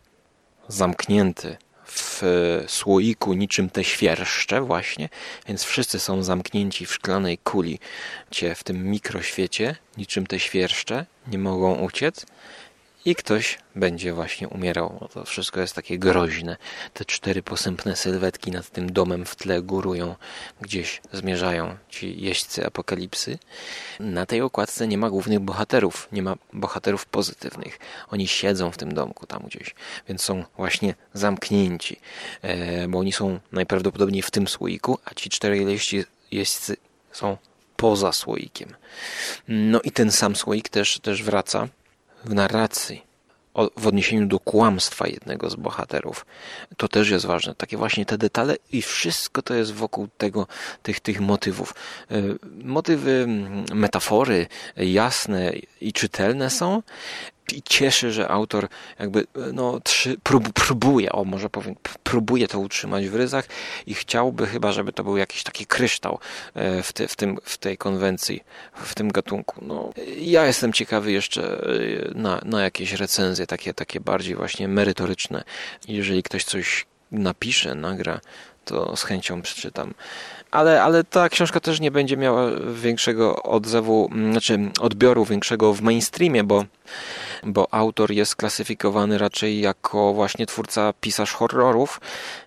[0.68, 1.56] zamknięty
[1.86, 2.22] w
[2.66, 5.08] słoiku niczym te świerszcze właśnie,
[5.48, 7.78] więc wszyscy są zamknięci w szklanej kuli,
[8.30, 12.26] gdzie w tym mikroświecie, niczym te świerszcze, nie mogą uciec
[13.04, 15.08] i ktoś będzie właśnie umierał.
[15.12, 16.56] To wszystko jest takie groźne.
[16.92, 20.16] Te cztery posępne sylwetki nad tym domem w tle górują,
[20.60, 23.38] gdzieś zmierzają ci jeźdźcy apokalipsy.
[24.00, 27.78] Na tej okładce nie ma głównych bohaterów, nie ma bohaterów pozytywnych.
[28.10, 29.74] Oni siedzą w tym domku tam gdzieś,
[30.08, 32.00] więc są właśnie zamknięci,
[32.42, 36.76] e, bo oni są najprawdopodobniej w tym słoiku, a ci cztery jeźdźcy, jeźdźcy
[37.12, 37.36] są
[37.76, 38.74] poza słoikiem.
[39.48, 41.68] No i ten sam słoik też, też wraca
[42.24, 43.02] w narracji,
[43.76, 46.26] w odniesieniu do kłamstwa jednego z bohaterów.
[46.76, 47.54] To też jest ważne.
[47.54, 50.46] Takie właśnie te detale i wszystko to jest wokół tego,
[50.82, 51.74] tych, tych motywów.
[52.10, 52.22] E,
[52.64, 53.26] motywy,
[53.74, 54.46] metafory
[54.76, 56.82] jasne i czytelne są
[57.56, 63.08] i cieszy, że autor jakby no, trzy, prób, próbuje, o może powiem, próbuje to utrzymać
[63.08, 63.44] w ryzach
[63.86, 66.18] i chciałby chyba, żeby to był jakiś taki kryształ
[66.54, 68.44] e, w, te, w, tym, w tej konwencji,
[68.74, 69.64] w tym gatunku.
[69.64, 75.44] No, ja jestem ciekawy jeszcze e, na, na jakieś recenzje, takie, takie bardziej właśnie merytoryczne.
[75.88, 78.20] Jeżeli ktoś coś napisze, nagra,
[78.64, 79.94] to z chęcią przeczytam.
[80.50, 86.44] Ale, ale ta książka też nie będzie miała większego odzewu, znaczy odbioru większego w mainstreamie,
[86.44, 86.64] bo
[87.42, 92.00] bo autor jest klasyfikowany raczej jako właśnie twórca pisarz horrorów,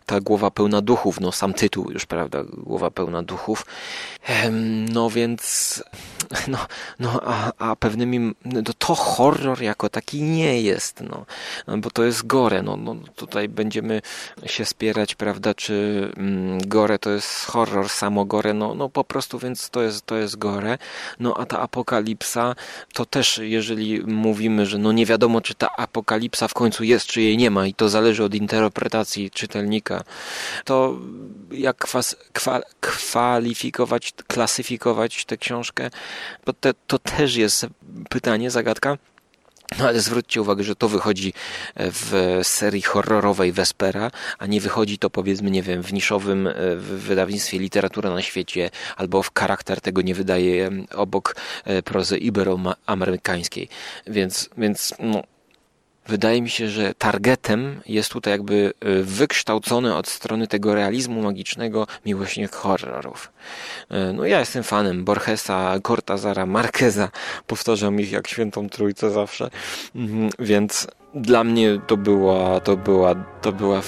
[0.07, 3.65] ta głowa pełna duchów, no sam tytuł już, prawda, głowa pełna duchów.
[4.89, 5.83] No więc,
[6.47, 6.57] no,
[6.99, 11.25] no a, a pewnymi, no to horror jako taki nie jest, no,
[11.77, 14.01] bo to jest gore, no, no tutaj będziemy
[14.45, 19.39] się spierać, prawda, czy mm, gore to jest horror, samo gore, no, no po prostu,
[19.39, 20.77] więc to jest, to jest gore,
[21.19, 22.55] no a ta apokalipsa,
[22.93, 27.21] to też, jeżeli mówimy, że no nie wiadomo, czy ta apokalipsa w końcu jest, czy
[27.21, 30.03] jej nie ma i to zależy od interpretacji czytelnika,
[30.65, 30.95] to
[31.51, 35.89] jak kwas, kwa, kwalifikować, klasyfikować tę książkę,
[36.45, 37.67] bo te, to też jest
[38.09, 38.97] pytanie, zagadka.
[39.79, 41.33] No ale zwróćcie uwagę, że to wychodzi
[41.75, 47.59] w serii horrorowej Vespera, a nie wychodzi to powiedzmy, nie wiem, w niszowym w wydawnictwie
[47.59, 53.69] Literatura na świecie, albo w charakter tego nie wydaje obok e, prozy iberoamerykańskiej.
[54.07, 55.23] Więc, więc no,
[56.07, 61.87] Wydaje mi się, że targetem jest tutaj jakby y, wykształcony od strony tego realizmu magicznego
[62.05, 63.31] miłośnik horrorów.
[63.91, 67.09] Y, no ja jestem fanem Borgesa, Cortazara, Marqueza,
[67.47, 69.49] powtarzam ich jak świętą trójcę zawsze,
[69.95, 73.81] mhm, więc dla mnie to była, to była, to była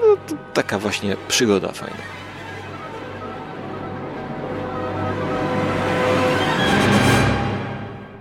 [0.00, 2.21] no, taka właśnie przygoda fajna.